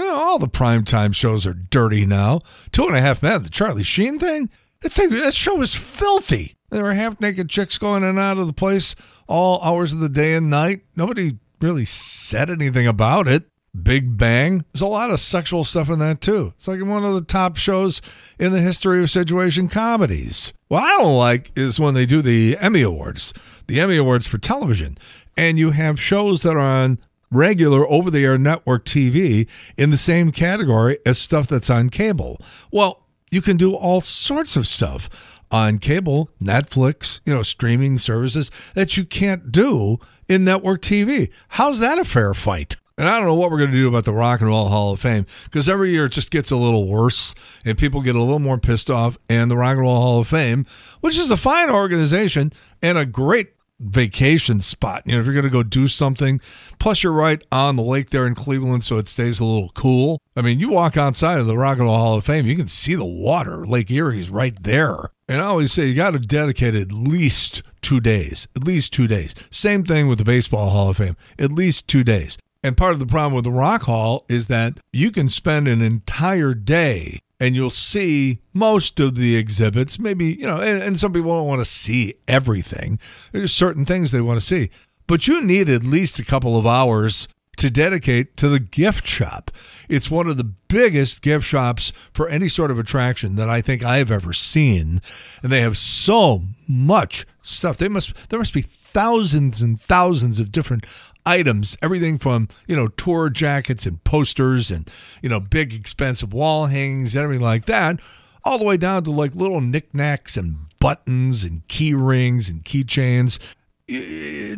You 0.00 0.06
know, 0.06 0.14
all 0.14 0.38
the 0.38 0.46
primetime 0.46 1.12
shows 1.12 1.44
are 1.44 1.54
dirty 1.54 2.06
now. 2.06 2.38
Two 2.70 2.86
and 2.86 2.94
a 2.96 3.00
Half 3.00 3.20
Men, 3.20 3.42
the 3.42 3.48
Charlie 3.48 3.82
Sheen 3.82 4.16
thing, 4.16 4.48
that 4.80 4.92
thing, 4.92 5.10
that 5.10 5.34
show 5.34 5.56
was 5.56 5.74
filthy. 5.74 6.54
There 6.70 6.82
were 6.82 6.94
half 6.94 7.20
naked 7.20 7.48
chicks 7.48 7.78
going 7.78 8.02
in 8.02 8.10
and 8.10 8.18
out 8.18 8.38
of 8.38 8.46
the 8.46 8.52
place 8.52 8.94
all 9.26 9.62
hours 9.62 9.92
of 9.92 10.00
the 10.00 10.08
day 10.08 10.34
and 10.34 10.50
night. 10.50 10.82
Nobody 10.96 11.38
really 11.60 11.84
said 11.84 12.50
anything 12.50 12.86
about 12.86 13.26
it. 13.26 13.44
Big 13.82 14.16
Bang. 14.16 14.64
There's 14.72 14.82
a 14.82 14.86
lot 14.86 15.10
of 15.10 15.20
sexual 15.20 15.64
stuff 15.64 15.88
in 15.88 15.98
that 15.98 16.20
too. 16.20 16.52
It's 16.56 16.68
like 16.68 16.82
one 16.82 17.04
of 17.04 17.14
the 17.14 17.22
top 17.22 17.56
shows 17.56 18.00
in 18.38 18.52
the 18.52 18.60
history 18.60 19.02
of 19.02 19.10
situation 19.10 19.68
comedies. 19.68 20.52
What 20.68 20.82
I 20.82 20.98
don't 20.98 21.16
like 21.16 21.52
is 21.56 21.78
when 21.78 21.94
they 21.94 22.06
do 22.06 22.22
the 22.22 22.56
Emmy 22.58 22.82
Awards, 22.82 23.32
the 23.66 23.80
Emmy 23.80 23.96
Awards 23.96 24.26
for 24.26 24.38
television, 24.38 24.98
and 25.36 25.58
you 25.58 25.70
have 25.72 26.00
shows 26.00 26.42
that 26.42 26.56
are 26.56 26.60
on 26.60 26.98
regular 27.30 27.86
over 27.88 28.10
the 28.10 28.24
air 28.24 28.38
network 28.38 28.84
TV 28.84 29.48
in 29.76 29.90
the 29.90 29.96
same 29.96 30.32
category 30.32 30.98
as 31.04 31.18
stuff 31.18 31.46
that's 31.46 31.70
on 31.70 31.90
cable. 31.90 32.40
Well, 32.72 33.04
you 33.30 33.42
can 33.42 33.56
do 33.56 33.74
all 33.74 34.00
sorts 34.00 34.56
of 34.56 34.66
stuff 34.66 35.40
on 35.50 35.78
cable, 35.78 36.30
Netflix, 36.42 37.20
you 37.24 37.34
know, 37.34 37.42
streaming 37.42 37.98
services 37.98 38.50
that 38.74 38.96
you 38.96 39.04
can't 39.04 39.50
do 39.50 39.98
in 40.28 40.44
network 40.44 40.82
TV. 40.82 41.30
How's 41.48 41.80
that 41.80 41.98
a 41.98 42.04
fair 42.04 42.34
fight? 42.34 42.76
And 42.98 43.08
I 43.08 43.16
don't 43.16 43.26
know 43.26 43.34
what 43.34 43.52
we're 43.52 43.58
going 43.58 43.70
to 43.70 43.76
do 43.76 43.88
about 43.88 44.04
the 44.04 44.12
Rock 44.12 44.40
and 44.40 44.48
Roll 44.48 44.66
Hall 44.66 44.92
of 44.92 45.00
Fame 45.00 45.24
because 45.44 45.68
every 45.68 45.90
year 45.90 46.06
it 46.06 46.12
just 46.12 46.32
gets 46.32 46.50
a 46.50 46.56
little 46.56 46.88
worse 46.88 47.32
and 47.64 47.78
people 47.78 48.02
get 48.02 48.16
a 48.16 48.20
little 48.20 48.40
more 48.40 48.58
pissed 48.58 48.90
off. 48.90 49.16
And 49.28 49.48
the 49.48 49.56
Rock 49.56 49.76
and 49.76 49.82
Roll 49.82 50.00
Hall 50.00 50.18
of 50.18 50.26
Fame, 50.26 50.66
which 51.00 51.16
is 51.16 51.30
a 51.30 51.36
fine 51.36 51.70
organization 51.70 52.52
and 52.82 52.98
a 52.98 53.06
great 53.06 53.52
vacation 53.80 54.60
spot. 54.60 55.02
You 55.06 55.12
know, 55.12 55.20
if 55.20 55.26
you're 55.26 55.34
going 55.34 55.44
to 55.44 55.50
go 55.50 55.62
do 55.62 55.88
something, 55.88 56.40
plus 56.78 57.02
you're 57.02 57.12
right 57.12 57.42
on 57.52 57.76
the 57.76 57.82
lake 57.82 58.10
there 58.10 58.26
in 58.26 58.34
Cleveland, 58.34 58.84
so 58.84 58.96
it 58.98 59.06
stays 59.06 59.40
a 59.40 59.44
little 59.44 59.70
cool. 59.70 60.20
I 60.36 60.42
mean, 60.42 60.58
you 60.58 60.70
walk 60.70 60.96
outside 60.96 61.38
of 61.38 61.46
the 61.46 61.56
Rock 61.56 61.78
and 61.78 61.86
Roll 61.86 61.96
Hall 61.96 62.16
of 62.16 62.24
Fame, 62.24 62.46
you 62.46 62.56
can 62.56 62.68
see 62.68 62.94
the 62.94 63.04
water. 63.04 63.64
Lake 63.64 63.90
Erie's 63.90 64.30
right 64.30 64.60
there. 64.62 65.10
And 65.28 65.42
I 65.42 65.46
always 65.46 65.72
say 65.72 65.86
you 65.86 65.94
got 65.94 66.12
to 66.12 66.18
dedicate 66.18 66.74
at 66.74 66.92
least 66.92 67.62
two 67.82 68.00
days, 68.00 68.48
at 68.56 68.64
least 68.64 68.92
two 68.92 69.06
days. 69.06 69.34
Same 69.50 69.84
thing 69.84 70.08
with 70.08 70.18
the 70.18 70.24
Baseball 70.24 70.70
Hall 70.70 70.90
of 70.90 70.96
Fame, 70.96 71.16
at 71.38 71.52
least 71.52 71.88
two 71.88 72.02
days. 72.02 72.38
And 72.62 72.76
part 72.76 72.92
of 72.92 72.98
the 72.98 73.06
problem 73.06 73.34
with 73.34 73.44
the 73.44 73.52
Rock 73.52 73.82
Hall 73.82 74.24
is 74.28 74.48
that 74.48 74.80
you 74.92 75.12
can 75.12 75.28
spend 75.28 75.68
an 75.68 75.80
entire 75.80 76.54
day 76.54 77.20
and 77.40 77.54
you'll 77.54 77.70
see 77.70 78.40
most 78.52 79.00
of 79.00 79.14
the 79.14 79.36
exhibits. 79.36 79.98
Maybe, 79.98 80.26
you 80.26 80.46
know, 80.46 80.60
and, 80.60 80.82
and 80.82 80.98
some 80.98 81.12
people 81.12 81.30
don't 81.30 81.46
want 81.46 81.60
to 81.60 81.64
see 81.64 82.14
everything. 82.26 82.98
There's 83.32 83.52
certain 83.52 83.84
things 83.84 84.10
they 84.10 84.20
want 84.20 84.40
to 84.40 84.46
see. 84.46 84.70
But 85.06 85.26
you 85.26 85.42
need 85.42 85.68
at 85.70 85.84
least 85.84 86.18
a 86.18 86.24
couple 86.24 86.56
of 86.56 86.66
hours 86.66 87.28
to 87.58 87.70
dedicate 87.70 88.36
to 88.36 88.48
the 88.48 88.60
gift 88.60 89.06
shop. 89.06 89.50
It's 89.88 90.10
one 90.10 90.28
of 90.28 90.36
the 90.36 90.44
biggest 90.44 91.22
gift 91.22 91.44
shops 91.44 91.92
for 92.12 92.28
any 92.28 92.48
sort 92.48 92.70
of 92.70 92.78
attraction 92.78 93.36
that 93.36 93.48
I 93.48 93.60
think 93.60 93.82
I've 93.82 94.10
ever 94.10 94.32
seen. 94.32 95.00
And 95.42 95.50
they 95.50 95.60
have 95.60 95.76
so 95.76 96.42
much 96.68 97.26
stuff. 97.42 97.78
They 97.78 97.88
must 97.88 98.30
there 98.30 98.38
must 98.38 98.54
be 98.54 98.62
thousands 98.62 99.60
and 99.60 99.80
thousands 99.80 100.40
of 100.40 100.52
different 100.52 100.86
items, 101.28 101.76
everything 101.82 102.18
from, 102.18 102.48
you 102.66 102.74
know, 102.74 102.88
tour 102.88 103.28
jackets 103.28 103.84
and 103.84 104.02
posters 104.04 104.70
and, 104.70 104.90
you 105.22 105.28
know, 105.28 105.40
big 105.40 105.74
expensive 105.74 106.32
wall 106.32 106.66
hangings 106.66 107.14
and 107.14 107.22
everything 107.22 107.44
like 107.44 107.66
that, 107.66 108.00
all 108.44 108.58
the 108.58 108.64
way 108.64 108.76
down 108.76 109.04
to 109.04 109.10
like 109.10 109.34
little 109.34 109.60
knickknacks 109.60 110.36
and 110.36 110.56
buttons 110.80 111.44
and 111.44 111.66
key 111.68 111.92
rings 111.92 112.48
and 112.48 112.64
keychains. 112.64 113.38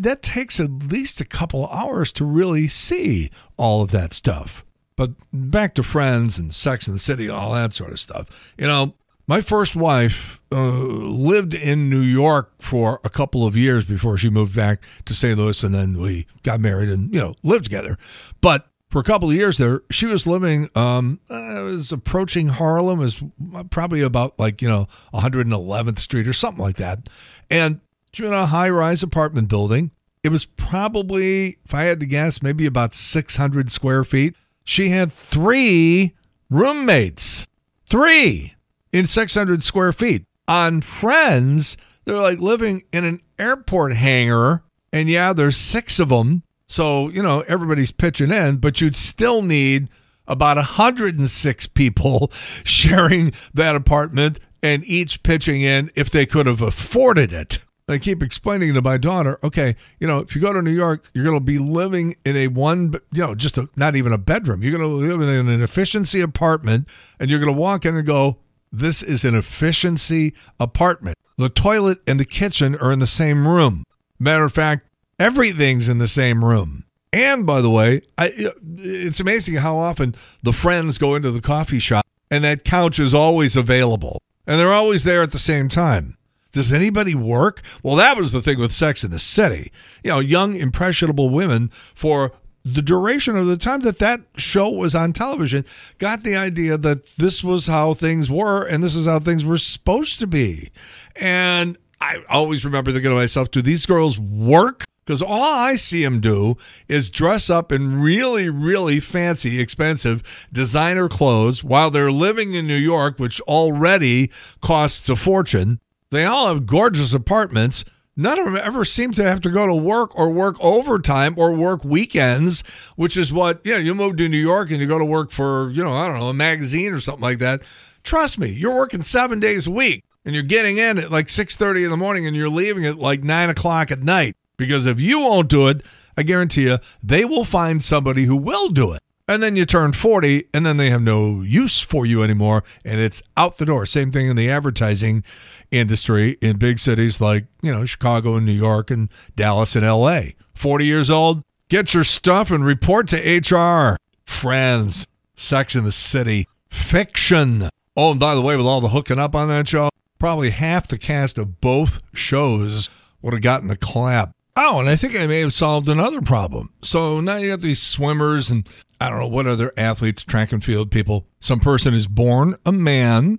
That 0.00 0.22
takes 0.22 0.60
at 0.60 0.70
least 0.70 1.20
a 1.20 1.24
couple 1.24 1.66
hours 1.68 2.12
to 2.14 2.24
really 2.24 2.68
see 2.68 3.30
all 3.56 3.82
of 3.82 3.90
that 3.90 4.12
stuff. 4.12 4.64
But 4.96 5.12
back 5.32 5.74
to 5.74 5.82
friends 5.82 6.38
and 6.38 6.52
Sex 6.52 6.86
and 6.86 6.94
the 6.94 7.00
City, 7.00 7.28
all 7.28 7.52
that 7.52 7.72
sort 7.72 7.90
of 7.90 7.98
stuff. 7.98 8.28
You 8.58 8.66
know, 8.66 8.94
my 9.30 9.40
first 9.40 9.76
wife 9.76 10.42
uh, 10.50 10.72
lived 10.72 11.54
in 11.54 11.88
New 11.88 12.00
York 12.00 12.50
for 12.58 12.98
a 13.04 13.08
couple 13.08 13.46
of 13.46 13.56
years 13.56 13.84
before 13.84 14.18
she 14.18 14.28
moved 14.28 14.56
back 14.56 14.84
to 15.04 15.14
St. 15.14 15.38
Louis, 15.38 15.62
and 15.62 15.72
then 15.72 16.00
we 16.00 16.26
got 16.42 16.58
married 16.58 16.88
and 16.88 17.14
you 17.14 17.20
know 17.20 17.36
lived 17.44 17.62
together. 17.62 17.96
But 18.40 18.66
for 18.88 18.98
a 18.98 19.04
couple 19.04 19.30
of 19.30 19.36
years 19.36 19.56
there, 19.56 19.82
she 19.88 20.06
was 20.06 20.26
living. 20.26 20.68
Um, 20.74 21.20
uh, 21.30 21.62
was 21.62 21.92
approaching 21.92 22.48
Harlem, 22.48 23.02
is 23.02 23.22
probably 23.70 24.00
about 24.00 24.36
like 24.36 24.60
you 24.60 24.68
know 24.68 24.88
111th 25.14 26.00
Street 26.00 26.26
or 26.26 26.32
something 26.32 26.64
like 26.64 26.78
that, 26.78 27.08
and 27.48 27.80
she 28.12 28.24
was 28.24 28.32
in 28.32 28.36
a 28.36 28.46
high-rise 28.46 29.04
apartment 29.04 29.46
building. 29.46 29.92
It 30.24 30.30
was 30.30 30.44
probably, 30.44 31.58
if 31.64 31.72
I 31.72 31.84
had 31.84 32.00
to 32.00 32.06
guess, 32.06 32.42
maybe 32.42 32.66
about 32.66 32.94
600 32.94 33.70
square 33.70 34.02
feet. 34.02 34.34
She 34.64 34.88
had 34.88 35.12
three 35.12 36.16
roommates. 36.50 37.46
Three 37.86 38.56
in 38.92 39.06
600 39.06 39.62
square 39.62 39.92
feet. 39.92 40.24
On 40.48 40.80
Friends, 40.80 41.76
they're 42.04 42.16
like 42.16 42.38
living 42.38 42.84
in 42.92 43.04
an 43.04 43.20
airport 43.38 43.94
hangar, 43.94 44.62
and 44.92 45.08
yeah, 45.08 45.32
there's 45.32 45.56
six 45.56 45.98
of 45.98 46.08
them. 46.08 46.42
So, 46.66 47.08
you 47.08 47.22
know, 47.22 47.40
everybody's 47.42 47.90
pitching 47.90 48.30
in, 48.30 48.58
but 48.58 48.80
you'd 48.80 48.96
still 48.96 49.42
need 49.42 49.88
about 50.26 50.56
106 50.56 51.66
people 51.68 52.30
sharing 52.64 53.32
that 53.54 53.74
apartment 53.74 54.38
and 54.62 54.84
each 54.84 55.22
pitching 55.22 55.62
in 55.62 55.90
if 55.96 56.10
they 56.10 56.26
could 56.26 56.46
have 56.46 56.60
afforded 56.60 57.32
it. 57.32 57.58
I 57.88 57.98
keep 57.98 58.22
explaining 58.22 58.74
to 58.74 58.82
my 58.82 58.98
daughter, 58.98 59.40
okay, 59.42 59.74
you 59.98 60.06
know, 60.06 60.20
if 60.20 60.36
you 60.36 60.40
go 60.40 60.52
to 60.52 60.62
New 60.62 60.70
York, 60.70 61.10
you're 61.12 61.24
going 61.24 61.36
to 61.36 61.44
be 61.44 61.58
living 61.58 62.14
in 62.24 62.36
a 62.36 62.46
one, 62.46 62.92
you 63.12 63.22
know, 63.22 63.34
just 63.34 63.58
a, 63.58 63.68
not 63.74 63.96
even 63.96 64.12
a 64.12 64.18
bedroom. 64.18 64.62
You're 64.62 64.76
going 64.76 64.88
to 64.88 64.96
live 64.96 65.20
in 65.20 65.48
an 65.48 65.60
efficiency 65.60 66.20
apartment 66.20 66.88
and 67.18 67.28
you're 67.28 67.40
going 67.40 67.52
to 67.52 67.60
walk 67.60 67.84
in 67.84 67.96
and 67.96 68.06
go, 68.06 68.38
this 68.72 69.02
is 69.02 69.24
an 69.24 69.34
efficiency 69.34 70.34
apartment. 70.58 71.16
The 71.36 71.48
toilet 71.48 71.98
and 72.06 72.20
the 72.20 72.24
kitchen 72.24 72.76
are 72.76 72.92
in 72.92 72.98
the 72.98 73.06
same 73.06 73.48
room. 73.48 73.84
Matter 74.18 74.44
of 74.44 74.52
fact, 74.52 74.86
everything's 75.18 75.88
in 75.88 75.98
the 75.98 76.08
same 76.08 76.44
room. 76.44 76.84
And 77.12 77.44
by 77.44 77.60
the 77.60 77.70
way, 77.70 78.02
I, 78.16 78.30
it's 78.76 79.20
amazing 79.20 79.56
how 79.56 79.76
often 79.76 80.14
the 80.42 80.52
friends 80.52 80.98
go 80.98 81.14
into 81.14 81.30
the 81.30 81.40
coffee 81.40 81.80
shop 81.80 82.06
and 82.30 82.44
that 82.44 82.64
couch 82.64 83.00
is 83.00 83.14
always 83.14 83.56
available 83.56 84.22
and 84.46 84.58
they're 84.58 84.72
always 84.72 85.04
there 85.04 85.22
at 85.22 85.32
the 85.32 85.38
same 85.38 85.68
time. 85.68 86.16
Does 86.52 86.72
anybody 86.72 87.14
work? 87.14 87.62
Well, 87.82 87.96
that 87.96 88.16
was 88.16 88.32
the 88.32 88.42
thing 88.42 88.58
with 88.58 88.72
Sex 88.72 89.04
in 89.04 89.10
the 89.10 89.18
City. 89.18 89.70
You 90.02 90.10
know, 90.10 90.18
young, 90.18 90.54
impressionable 90.54 91.30
women 91.30 91.70
for 91.94 92.32
the 92.64 92.82
duration 92.82 93.36
of 93.36 93.46
the 93.46 93.56
time 93.56 93.80
that 93.80 93.98
that 93.98 94.20
show 94.36 94.68
was 94.68 94.94
on 94.94 95.12
television 95.12 95.64
got 95.98 96.22
the 96.22 96.36
idea 96.36 96.76
that 96.76 97.04
this 97.16 97.42
was 97.42 97.66
how 97.66 97.94
things 97.94 98.30
were 98.30 98.64
and 98.64 98.84
this 98.84 98.94
is 98.94 99.06
how 99.06 99.18
things 99.18 99.44
were 99.44 99.58
supposed 99.58 100.18
to 100.20 100.26
be. 100.26 100.70
And 101.16 101.78
I 102.00 102.18
always 102.28 102.64
remember 102.64 102.92
thinking 102.92 103.10
to 103.10 103.16
myself, 103.16 103.50
do 103.50 103.62
these 103.62 103.86
girls 103.86 104.18
work? 104.18 104.84
Because 105.04 105.22
all 105.22 105.54
I 105.54 105.74
see 105.74 106.04
them 106.04 106.20
do 106.20 106.56
is 106.86 107.10
dress 107.10 107.50
up 107.50 107.72
in 107.72 108.00
really, 108.00 108.48
really 108.48 109.00
fancy, 109.00 109.58
expensive 109.58 110.46
designer 110.52 111.08
clothes 111.08 111.64
while 111.64 111.90
they're 111.90 112.12
living 112.12 112.54
in 112.54 112.66
New 112.66 112.76
York, 112.76 113.18
which 113.18 113.40
already 113.42 114.30
costs 114.60 115.08
a 115.08 115.16
fortune. 115.16 115.80
They 116.10 116.24
all 116.24 116.48
have 116.48 116.66
gorgeous 116.66 117.12
apartments 117.12 117.84
none 118.16 118.38
of 118.38 118.44
them 118.44 118.56
ever 118.56 118.84
seem 118.84 119.12
to 119.12 119.22
have 119.22 119.40
to 119.42 119.50
go 119.50 119.66
to 119.66 119.74
work 119.74 120.16
or 120.16 120.30
work 120.30 120.56
overtime 120.60 121.34
or 121.36 121.52
work 121.54 121.84
weekends, 121.84 122.62
which 122.96 123.16
is 123.16 123.32
what, 123.32 123.60
you 123.64 123.72
know, 123.72 123.78
you 123.78 123.94
move 123.94 124.16
to 124.16 124.28
New 124.28 124.36
York 124.38 124.70
and 124.70 124.80
you 124.80 124.86
go 124.86 124.98
to 124.98 125.04
work 125.04 125.30
for, 125.30 125.70
you 125.70 125.82
know, 125.82 125.92
I 125.92 126.08
don't 126.08 126.18
know, 126.18 126.28
a 126.28 126.34
magazine 126.34 126.92
or 126.92 127.00
something 127.00 127.22
like 127.22 127.38
that. 127.38 127.62
Trust 128.02 128.38
me, 128.38 128.50
you're 128.50 128.74
working 128.74 129.02
seven 129.02 129.40
days 129.40 129.66
a 129.66 129.70
week 129.70 130.04
and 130.24 130.34
you're 130.34 130.44
getting 130.44 130.78
in 130.78 130.98
at 130.98 131.10
like 131.10 131.26
6.30 131.26 131.84
in 131.84 131.90
the 131.90 131.96
morning 131.96 132.26
and 132.26 132.36
you're 132.36 132.48
leaving 132.48 132.86
at 132.86 132.98
like 132.98 133.22
9 133.22 133.50
o'clock 133.50 133.90
at 133.90 134.02
night. 134.02 134.36
Because 134.56 134.86
if 134.86 135.00
you 135.00 135.20
won't 135.20 135.48
do 135.48 135.68
it, 135.68 135.82
I 136.16 136.22
guarantee 136.22 136.64
you, 136.64 136.78
they 137.02 137.24
will 137.24 137.44
find 137.44 137.82
somebody 137.82 138.24
who 138.24 138.36
will 138.36 138.68
do 138.68 138.92
it. 138.92 139.00
And 139.30 139.40
then 139.40 139.54
you 139.54 139.64
turn 139.64 139.92
40 139.92 140.48
and 140.52 140.66
then 140.66 140.76
they 140.76 140.90
have 140.90 141.02
no 141.02 141.42
use 141.42 141.80
for 141.80 142.04
you 142.04 142.24
anymore 142.24 142.64
and 142.84 143.00
it's 143.00 143.22
out 143.36 143.58
the 143.58 143.64
door. 143.64 143.86
Same 143.86 144.10
thing 144.10 144.26
in 144.26 144.34
the 144.34 144.50
advertising 144.50 145.22
industry 145.70 146.36
in 146.42 146.56
big 146.58 146.80
cities 146.80 147.20
like, 147.20 147.46
you 147.62 147.70
know, 147.70 147.84
Chicago 147.84 148.34
and 148.34 148.44
New 148.44 148.50
York 148.50 148.90
and 148.90 149.08
Dallas 149.36 149.76
and 149.76 149.86
LA. 149.86 150.22
40 150.54 150.84
years 150.84 151.10
old, 151.10 151.44
get 151.68 151.94
your 151.94 152.02
stuff 152.02 152.50
and 152.50 152.64
report 152.64 153.06
to 153.06 153.18
HR. 153.18 153.96
Friends, 154.24 155.06
Sex 155.36 155.76
in 155.76 155.84
the 155.84 155.92
City, 155.92 156.48
fiction. 156.68 157.68
Oh, 157.96 158.10
and 158.10 158.18
by 158.18 158.34
the 158.34 158.42
way, 158.42 158.56
with 158.56 158.66
all 158.66 158.80
the 158.80 158.88
hooking 158.88 159.20
up 159.20 159.36
on 159.36 159.46
that 159.46 159.68
show, 159.68 159.90
probably 160.18 160.50
half 160.50 160.88
the 160.88 160.98
cast 160.98 161.38
of 161.38 161.60
both 161.60 162.00
shows 162.12 162.90
would 163.22 163.32
have 163.32 163.42
gotten 163.42 163.68
the 163.68 163.76
clap. 163.76 164.32
Oh, 164.56 164.80
and 164.80 164.88
I 164.88 164.96
think 164.96 165.16
I 165.16 165.26
may 165.26 165.40
have 165.40 165.52
solved 165.52 165.88
another 165.88 166.20
problem. 166.20 166.72
So 166.82 167.20
now 167.20 167.36
you 167.36 167.50
got 167.50 167.60
these 167.60 167.82
swimmers 167.82 168.50
and 168.50 168.68
I 169.00 169.08
don't 169.08 169.20
know 169.20 169.28
what 169.28 169.46
other 169.46 169.72
athletes, 169.76 170.24
track 170.24 170.52
and 170.52 170.62
field 170.62 170.90
people. 170.90 171.26
Some 171.40 171.60
person 171.60 171.94
is 171.94 172.06
born 172.06 172.56
a 172.66 172.72
man 172.72 173.38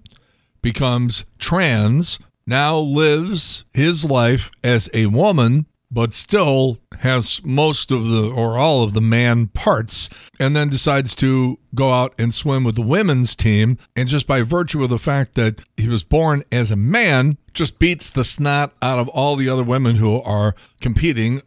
becomes 0.62 1.26
trans, 1.40 2.20
now 2.46 2.78
lives 2.78 3.66
his 3.74 4.06
life 4.06 4.52
as 4.64 4.90
a 4.94 5.08
woman, 5.08 5.66
but 5.92 6.14
still 6.14 6.80
has 7.00 7.42
most 7.44 7.92
of 7.92 8.08
the 8.08 8.30
or 8.30 8.58
all 8.58 8.84
of 8.84 8.94
the 8.94 9.02
man 9.02 9.48
parts, 9.48 10.10
and 10.40 10.56
then 10.56 10.70
decides 10.70 11.14
to 11.16 11.60
go 11.76 11.92
out 11.92 12.14
and 12.18 12.34
swim 12.34 12.64
with 12.64 12.76
the 12.76 12.82
women's 12.82 13.36
team. 13.36 13.78
And 13.96 14.08
just 14.08 14.26
by 14.26 14.42
virtue 14.42 14.84
of 14.84 14.90
the 14.90 14.98
fact 14.98 15.36
that 15.36 15.60
he 15.78 15.90
was 15.90 16.04
born 16.04 16.44
as 16.52 16.72
a 16.72 16.76
man, 16.76 17.38
just 17.54 17.80
beats 17.80 18.10
the 18.10 18.24
snot 18.24 18.74
out 18.82 19.00
of 19.00 19.10
all 19.10 19.36
the 19.36 19.50
other 19.50 19.64
women 19.64 19.98
who 19.98 20.22
are 20.22 20.56
competing, 20.80 21.42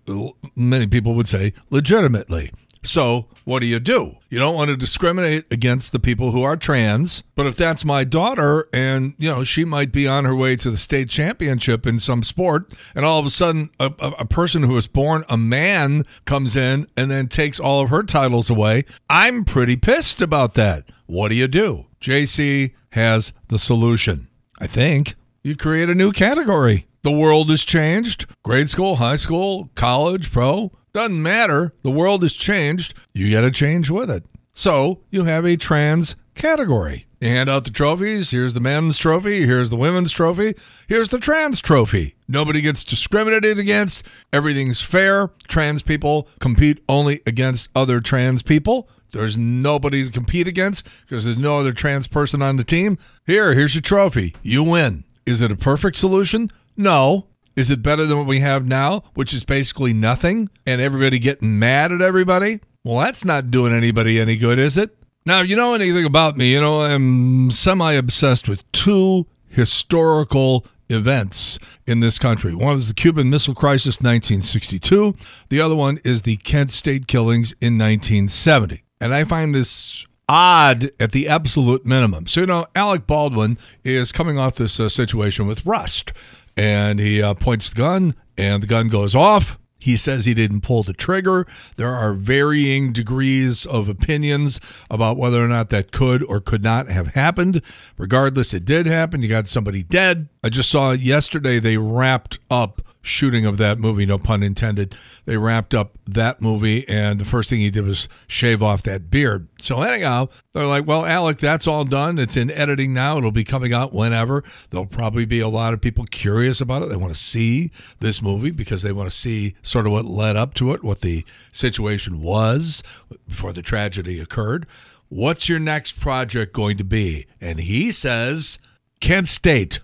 many 0.55 0.87
people 0.87 1.15
would 1.15 1.29
say 1.29 1.55
legitimately. 1.71 2.51
So, 2.87 3.29
what 3.45 3.61
do 3.61 3.67
you 3.67 3.81
do? 3.81 4.17
You 4.29 4.39
don't 4.39 4.55
want 4.55 4.69
to 4.69 4.77
discriminate 4.77 5.47
against 5.51 5.93
the 5.93 5.99
people 5.99 6.33
who 6.33 6.43
are 6.43 6.57
trans, 6.57 7.23
but 7.35 7.47
if 7.47 7.57
that's 7.57 7.85
my 7.85 8.05
daughter 8.05 8.67
and, 8.73 9.15
you 9.19 9.31
know, 9.31 9.43
she 9.43 9.65
might 9.65 9.91
be 9.91 10.07
on 10.07 10.25
her 10.25 10.35
way 10.35 10.57
to 10.57 10.71
the 10.71 10.77
state 10.77 11.09
championship 11.09 11.87
in 11.87 11.99
some 11.99 12.23
sport, 12.23 12.73
and 12.95 13.05
all 13.05 13.19
of 13.19 13.27
a 13.27 13.31
sudden 13.31 13.71
a, 13.81 13.93
a, 13.99 14.11
a 14.21 14.25
person 14.27 14.63
who 14.63 14.75
was 14.75 14.87
born 14.87 15.25
a 15.29 15.37
man 15.37 16.05
comes 16.25 16.57
in 16.57 16.87
and 16.97 17.11
then 17.11 17.29
takes 17.29 17.59
all 17.59 17.81
of 17.81 17.91
her 17.91 18.03
titles 18.03 18.51
away, 18.51 18.85
I'm 19.09 19.45
pretty 19.45 19.77
pissed 19.77 20.21
about 20.21 20.55
that. 20.55 20.85
What 21.07 21.29
do 21.29 21.35
you 21.35 21.49
do? 21.49 21.87
JC 22.01 22.75
has 22.91 23.33
the 23.49 23.59
solution. 23.59 24.29
I 24.59 24.67
think 24.67 25.15
you 25.43 25.57
create 25.57 25.89
a 25.89 25.95
new 25.95 26.13
category. 26.13 26.87
The 27.03 27.11
world 27.11 27.51
has 27.51 27.65
changed. 27.65 28.27
Grade 28.43 28.71
school, 28.71 28.97
high 28.97 29.17
school, 29.17 29.71
college, 29.75 30.31
pro, 30.33 30.73
doesn't 30.95 31.23
matter. 31.23 31.75
The 31.83 31.91
world 31.91 32.23
has 32.23 32.33
changed. 32.33 32.95
You 33.13 33.31
got 33.31 33.43
to 33.43 33.51
change 33.51 33.91
with 33.91 34.11
it. 34.11 34.25
So 34.55 35.01
you 35.11 35.25
have 35.25 35.45
a 35.45 35.57
trans 35.57 36.17
category. 36.35 37.07
You 37.21 37.29
hand 37.29 37.51
out 37.51 37.65
the 37.65 37.71
trophies. 37.71 38.31
Here's 38.31 38.55
the 38.55 38.61
men's 38.61 38.97
trophy. 38.97 39.45
Here's 39.45 39.71
the 39.71 39.77
women's 39.77 40.13
trophy. 40.13 40.55
Here's 40.89 41.09
the 41.09 41.19
trans 41.19 41.61
trophy. 41.61 42.15
Nobody 42.29 42.61
gets 42.61 42.85
discriminated 42.85 43.59
against. 43.59 44.07
Everything's 44.33 44.81
fair. 44.81 45.31
Trans 45.49 45.83
people 45.83 46.29
compete 46.39 46.83
only 46.89 47.21
against 47.27 47.69
other 47.75 48.01
trans 48.01 48.43
people. 48.43 48.89
There's 49.13 49.37
nobody 49.37 50.05
to 50.05 50.11
compete 50.11 50.49
against 50.49 50.87
because 51.03 51.25
there's 51.25 51.37
no 51.37 51.59
other 51.59 51.73
trans 51.73 52.07
person 52.07 52.43
on 52.43 52.57
the 52.57 52.65
team. 52.65 52.99
Here, 53.27 53.55
here's 53.55 53.75
your 53.75 53.83
trophy. 53.83 54.35
You 54.43 54.63
win. 54.63 55.05
Is 55.27 55.41
it 55.41 55.51
a 55.51 55.57
perfect 55.57 55.97
solution? 55.97 56.51
No. 56.77 57.27
Is 57.57 57.71
it 57.71 57.83
better 57.83 58.05
than 58.07 58.19
what 58.19 58.27
we 58.27 58.41
have 58.41 58.67
now, 58.67 59.05
which 59.15 59.33
is 59.33 59.45
basically 59.45 59.93
nothing 59.93 60.51
and 60.67 60.81
everybody 60.81 61.19
getting 61.19 61.59
mad 61.59 61.93
at 61.93 62.01
everybody? 62.01 62.61
Well, 62.83 62.99
that's 62.99 63.25
not 63.25 63.51
doing 63.51 63.73
anybody 63.73 64.21
any 64.21 64.37
good, 64.37 64.59
is 64.59 64.77
it? 64.77 64.97
Now, 65.25 65.41
if 65.41 65.49
you 65.49 65.57
know 65.57 65.73
anything 65.75 66.05
about 66.05 66.37
me, 66.37 66.53
you 66.53 66.61
know 66.61 66.83
I'm 66.83 67.51
semi 67.51 67.93
obsessed 67.93 68.49
with 68.49 68.71
two 68.73 69.27
historical 69.49 70.67
events 70.91 71.59
in 71.87 72.01
this 72.01 72.19
country. 72.19 72.55
One 72.55 72.77
is 72.77 72.89
the 72.89 72.95
Cuban 72.95 73.31
Missile 73.31 73.55
Crisis 73.55 74.01
1962, 74.01 75.17
the 75.49 75.61
other 75.61 75.75
one 75.75 75.99
is 76.05 76.23
the 76.23 76.37
Kent 76.39 76.73
State 76.73 77.07
killings 77.07 77.53
in 77.61 77.79
1970. 77.79 78.83
And 79.01 79.15
I 79.15 79.25
find 79.25 79.55
this 79.55 80.07
odd 80.29 80.91
at 81.01 81.13
the 81.13 81.29
absolute 81.29 81.85
minimum. 81.85 82.27
So, 82.27 82.41
you 82.41 82.47
know, 82.47 82.67
Alec 82.75 83.07
Baldwin 83.07 83.59
is 83.83 84.13
coming 84.13 84.39
off 84.39 84.57
this 84.57 84.81
uh, 84.81 84.89
situation 84.89 85.47
with 85.47 85.65
Rust, 85.67 86.13
and 86.57 86.99
he 86.99 87.23
uh, 87.23 87.35
points 87.35 87.71
the 87.71 87.77
gun, 87.77 88.15
and 88.37 88.63
the 88.63 88.67
gun 88.67 88.89
goes 88.89 89.15
off. 89.15 89.59
He 89.79 89.99
says 89.99 90.25
he 90.25 90.33
didn't 90.33 90.63
pull 90.63 90.83
the 90.83 90.95
trigger. 90.95 91.47
There 91.77 91.93
are 91.95 92.15
varying 92.15 92.91
degrees 92.91 93.67
of 93.67 93.87
opinions 93.87 94.59
about 94.89 95.19
whether 95.19 95.45
or 95.45 95.49
not 95.49 95.69
that 95.69 95.93
could 95.93 96.23
or 96.23 96.41
could 96.41 96.63
not 96.63 96.89
have 96.89 97.09
happened. 97.09 97.61
Regardless, 97.99 98.55
it 98.55 98.65
did 98.65 98.87
happen. 98.87 99.23
You 99.23 99.29
got 99.29 99.47
somebody 99.47 99.83
dead. 99.83 100.31
I 100.43 100.49
just 100.49 100.71
saw 100.71 100.93
yesterday 100.93 101.59
they 101.59 101.77
wrapped 101.77 102.39
up 102.51 102.81
shooting 103.05 103.45
of 103.45 103.59
that 103.59 103.79
movie, 103.79 104.07
no 104.07 104.19
pun 104.19 104.43
intended. 104.43 104.97
They 105.27 105.37
wrapped 105.37 105.75
up 105.75 105.99
that 106.07 106.41
movie, 106.41 106.89
and 106.89 107.21
the 107.21 107.25
first 107.25 107.51
thing 107.51 107.61
he 107.61 107.71
did 107.71 107.85
was 107.85 108.09
shave 108.27 108.63
off 108.63 108.83
that 108.85 109.11
beard. 109.11 109.47
So, 109.61 109.83
anyhow, 109.83 110.29
they're 110.53 110.67
like, 110.67 110.87
well, 110.87 111.05
Alec, 111.05 111.39
that's 111.39 111.67
all 111.67 111.85
done. 111.85 112.19
It's 112.19 112.37
in 112.37 112.51
editing 112.51 112.95
now. 112.95 113.19
It'll 113.19 113.31
be 113.31 113.45
coming 113.45 113.73
out 113.73 113.93
whenever. 113.93 114.43
There'll 114.71 114.87
probably 114.87 115.27
be 115.27 115.41
a 115.41 115.49
lot 115.49 115.75
of 115.75 115.81
people 115.81 116.07
curious 116.07 116.61
about 116.61 116.83
it. 116.83 116.89
They 116.89 116.97
want 116.97 117.13
to 117.13 117.19
see 117.19 117.71
this 118.01 118.23
movie 118.23 118.51
because 118.51 118.83
they 118.83 118.93
want 118.93 119.11
to 119.11 119.17
see 119.17 119.55
sort 119.63 119.87
of 119.87 119.93
what 119.93 120.07
led 120.07 120.37
up 120.37 120.55
to 120.55 120.73
it, 120.73 120.83
what 120.83 121.03
the 121.03 121.25
situation 121.53 122.23
was 122.23 122.83
before 123.29 123.53
the 123.53 123.63
tragedy 123.63 124.19
occurred. 124.19 124.67
What's 125.11 125.49
your 125.49 125.61
next 125.61 126.01
project 126.01 126.55
going 126.55 126.79
to 126.79 126.85
be? 126.85 127.27
And 127.41 127.61
he 127.61 127.93
says, 127.93 128.59
Kent 129.01 129.29
State 129.29 129.81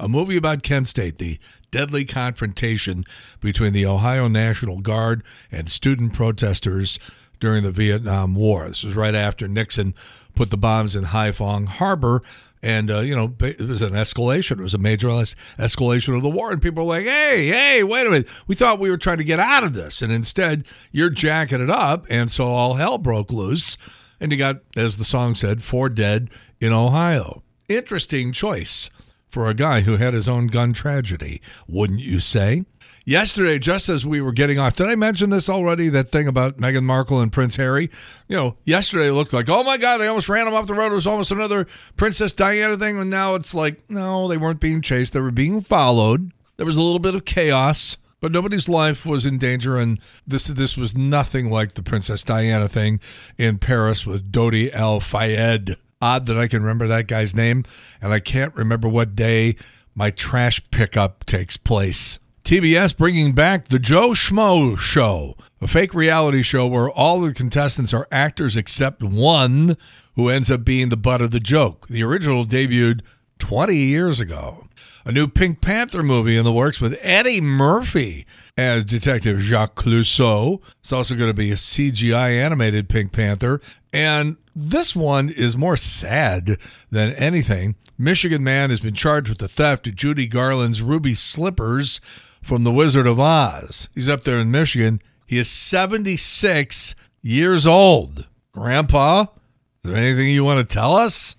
a 0.00 0.08
movie 0.08 0.38
about 0.38 0.62
Kent 0.62 0.88
State, 0.88 1.18
the 1.18 1.38
deadly 1.70 2.04
confrontation 2.04 3.04
between 3.40 3.72
the 3.72 3.86
Ohio 3.86 4.28
National 4.28 4.80
Guard 4.80 5.22
and 5.50 5.68
student 5.68 6.12
protesters 6.12 6.98
during 7.38 7.62
the 7.62 7.72
Vietnam 7.72 8.34
War. 8.34 8.68
This 8.68 8.84
was 8.84 8.94
right 8.94 9.14
after 9.14 9.48
Nixon 9.48 9.94
put 10.34 10.50
the 10.50 10.56
bombs 10.56 10.94
in 10.94 11.04
Haiphong 11.04 11.66
Harbor. 11.66 12.22
And, 12.62 12.90
uh, 12.90 13.00
you 13.00 13.16
know, 13.16 13.34
it 13.40 13.60
was 13.60 13.80
an 13.80 13.94
escalation. 13.94 14.58
It 14.58 14.62
was 14.62 14.74
a 14.74 14.78
major 14.78 15.08
es- 15.08 15.34
escalation 15.58 16.14
of 16.14 16.22
the 16.22 16.28
war. 16.28 16.52
And 16.52 16.60
people 16.60 16.84
were 16.84 16.94
like, 16.94 17.06
hey, 17.06 17.46
hey, 17.46 17.82
wait 17.82 18.06
a 18.06 18.10
minute. 18.10 18.28
We 18.46 18.54
thought 18.54 18.78
we 18.78 18.90
were 18.90 18.98
trying 18.98 19.16
to 19.16 19.24
get 19.24 19.40
out 19.40 19.64
of 19.64 19.72
this. 19.72 20.02
And 20.02 20.12
instead, 20.12 20.66
you're 20.92 21.10
jacking 21.10 21.62
it 21.62 21.70
up. 21.70 22.04
And 22.10 22.30
so 22.30 22.48
all 22.48 22.74
hell 22.74 22.98
broke 22.98 23.32
loose. 23.32 23.78
And 24.20 24.30
you 24.30 24.36
got, 24.36 24.56
as 24.76 24.98
the 24.98 25.04
song 25.04 25.34
said, 25.34 25.62
four 25.62 25.88
dead 25.88 26.28
in 26.60 26.74
Ohio. 26.74 27.42
Interesting 27.68 28.32
choice 28.32 28.90
for 29.30 29.48
a 29.48 29.54
guy 29.54 29.82
who 29.82 29.96
had 29.96 30.14
his 30.14 30.28
own 30.28 30.48
gun 30.48 30.72
tragedy, 30.72 31.40
wouldn't 31.68 32.00
you 32.00 32.20
say? 32.20 32.64
Yesterday, 33.06 33.58
just 33.58 33.88
as 33.88 34.04
we 34.04 34.20
were 34.20 34.32
getting 34.32 34.58
off, 34.58 34.76
did 34.76 34.86
I 34.86 34.94
mention 34.94 35.30
this 35.30 35.48
already? 35.48 35.88
That 35.88 36.08
thing 36.08 36.28
about 36.28 36.58
Meghan 36.58 36.84
Markle 36.84 37.20
and 37.20 37.32
Prince 37.32 37.56
Harry? 37.56 37.90
You 38.28 38.36
know, 38.36 38.56
yesterday 38.64 39.10
looked 39.10 39.32
like, 39.32 39.48
oh 39.48 39.64
my 39.64 39.78
God, 39.78 39.98
they 39.98 40.06
almost 40.06 40.28
ran 40.28 40.46
him 40.46 40.54
off 40.54 40.66
the 40.66 40.74
road. 40.74 40.92
It 40.92 40.96
was 40.96 41.06
almost 41.06 41.30
another 41.30 41.66
Princess 41.96 42.34
Diana 42.34 42.76
thing. 42.76 42.98
And 42.98 43.10
now 43.10 43.34
it's 43.34 43.54
like, 43.54 43.82
no, 43.88 44.28
they 44.28 44.36
weren't 44.36 44.60
being 44.60 44.82
chased. 44.82 45.14
They 45.14 45.20
were 45.20 45.30
being 45.30 45.60
followed. 45.60 46.30
There 46.56 46.66
was 46.66 46.76
a 46.76 46.82
little 46.82 46.98
bit 46.98 47.14
of 47.14 47.24
chaos, 47.24 47.96
but 48.20 48.32
nobody's 48.32 48.68
life 48.68 49.06
was 49.06 49.24
in 49.24 49.38
danger. 49.38 49.78
And 49.78 49.98
this, 50.26 50.46
this 50.46 50.76
was 50.76 50.96
nothing 50.96 51.48
like 51.50 51.72
the 51.72 51.82
Princess 51.82 52.22
Diana 52.22 52.68
thing 52.68 53.00
in 53.38 53.58
Paris 53.58 54.06
with 54.06 54.30
Dodi 54.30 54.72
Al 54.72 55.00
Fayed 55.00 55.76
odd 56.00 56.26
that 56.26 56.38
I 56.38 56.48
can 56.48 56.62
remember 56.62 56.86
that 56.86 57.08
guy's 57.08 57.34
name, 57.34 57.64
and 58.00 58.12
I 58.12 58.20
can't 58.20 58.54
remember 58.54 58.88
what 58.88 59.14
day 59.14 59.56
my 59.94 60.10
trash 60.10 60.62
pickup 60.70 61.24
takes 61.26 61.56
place. 61.56 62.18
TBS 62.44 62.96
bringing 62.96 63.32
back 63.32 63.66
the 63.66 63.78
Joe 63.78 64.10
Schmo 64.10 64.76
Show, 64.78 65.36
a 65.60 65.68
fake 65.68 65.94
reality 65.94 66.42
show 66.42 66.66
where 66.66 66.90
all 66.90 67.20
the 67.20 67.34
contestants 67.34 67.92
are 67.92 68.08
actors 68.10 68.56
except 68.56 69.02
one 69.02 69.76
who 70.16 70.28
ends 70.28 70.50
up 70.50 70.64
being 70.64 70.88
the 70.88 70.96
butt 70.96 71.20
of 71.20 71.30
the 71.30 71.40
joke. 71.40 71.86
The 71.88 72.02
original 72.02 72.46
debuted 72.46 73.02
20 73.38 73.76
years 73.76 74.20
ago. 74.20 74.66
A 75.10 75.12
new 75.12 75.26
Pink 75.26 75.60
Panther 75.60 76.04
movie 76.04 76.36
in 76.36 76.44
the 76.44 76.52
works 76.52 76.80
with 76.80 76.96
Eddie 77.02 77.40
Murphy 77.40 78.26
as 78.56 78.84
Detective 78.84 79.40
Jacques 79.40 79.74
Clouseau. 79.74 80.62
It's 80.78 80.92
also 80.92 81.16
going 81.16 81.28
to 81.28 81.34
be 81.34 81.50
a 81.50 81.56
CGI 81.56 82.40
animated 82.40 82.88
Pink 82.88 83.10
Panther. 83.10 83.60
And 83.92 84.36
this 84.54 84.94
one 84.94 85.28
is 85.28 85.56
more 85.56 85.76
sad 85.76 86.58
than 86.92 87.12
anything. 87.14 87.74
Michigan 87.98 88.44
man 88.44 88.70
has 88.70 88.78
been 88.78 88.94
charged 88.94 89.30
with 89.30 89.38
the 89.38 89.48
theft 89.48 89.88
of 89.88 89.96
Judy 89.96 90.28
Garland's 90.28 90.80
ruby 90.80 91.14
slippers 91.14 92.00
from 92.40 92.62
The 92.62 92.70
Wizard 92.70 93.08
of 93.08 93.18
Oz. 93.18 93.88
He's 93.92 94.08
up 94.08 94.22
there 94.22 94.38
in 94.38 94.52
Michigan. 94.52 95.02
He 95.26 95.38
is 95.38 95.50
76 95.50 96.94
years 97.20 97.66
old. 97.66 98.28
Grandpa, 98.52 99.22
is 99.22 99.90
there 99.90 99.96
anything 99.96 100.28
you 100.28 100.44
want 100.44 100.60
to 100.60 100.72
tell 100.72 100.94
us? 100.94 101.34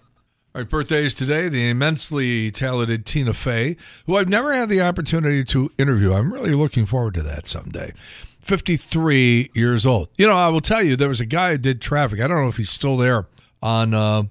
All 0.54 0.60
right, 0.60 0.70
birthdays 0.70 1.14
today. 1.14 1.48
The 1.48 1.70
immensely 1.70 2.52
talented 2.52 3.06
Tina 3.06 3.34
Fey, 3.34 3.78
who 4.06 4.18
I've 4.18 4.28
never 4.28 4.52
had 4.52 4.68
the 4.68 4.82
opportunity 4.82 5.46
to 5.46 5.72
interview. 5.78 6.12
I'm 6.12 6.34
really 6.34 6.54
looking 6.54 6.86
forward 6.86 7.14
to 7.14 7.24
that 7.24 7.48
someday. 7.48 7.94
53 8.42 9.52
years 9.56 9.86
old. 9.86 10.10
You 10.18 10.28
know, 10.28 10.36
I 10.36 10.50
will 10.50 10.60
tell 10.60 10.84
you, 10.84 10.98
there 10.98 11.08
was 11.08 11.22
a 11.22 11.26
guy 11.26 11.52
who 11.52 11.58
did 11.58 11.82
traffic. 11.82 12.20
I 12.20 12.28
don't 12.28 12.42
know 12.42 12.50
if 12.50 12.58
he's 12.58 12.70
still 12.70 12.98
there 12.98 13.28
on 13.64 13.94
uh, 13.94 14.24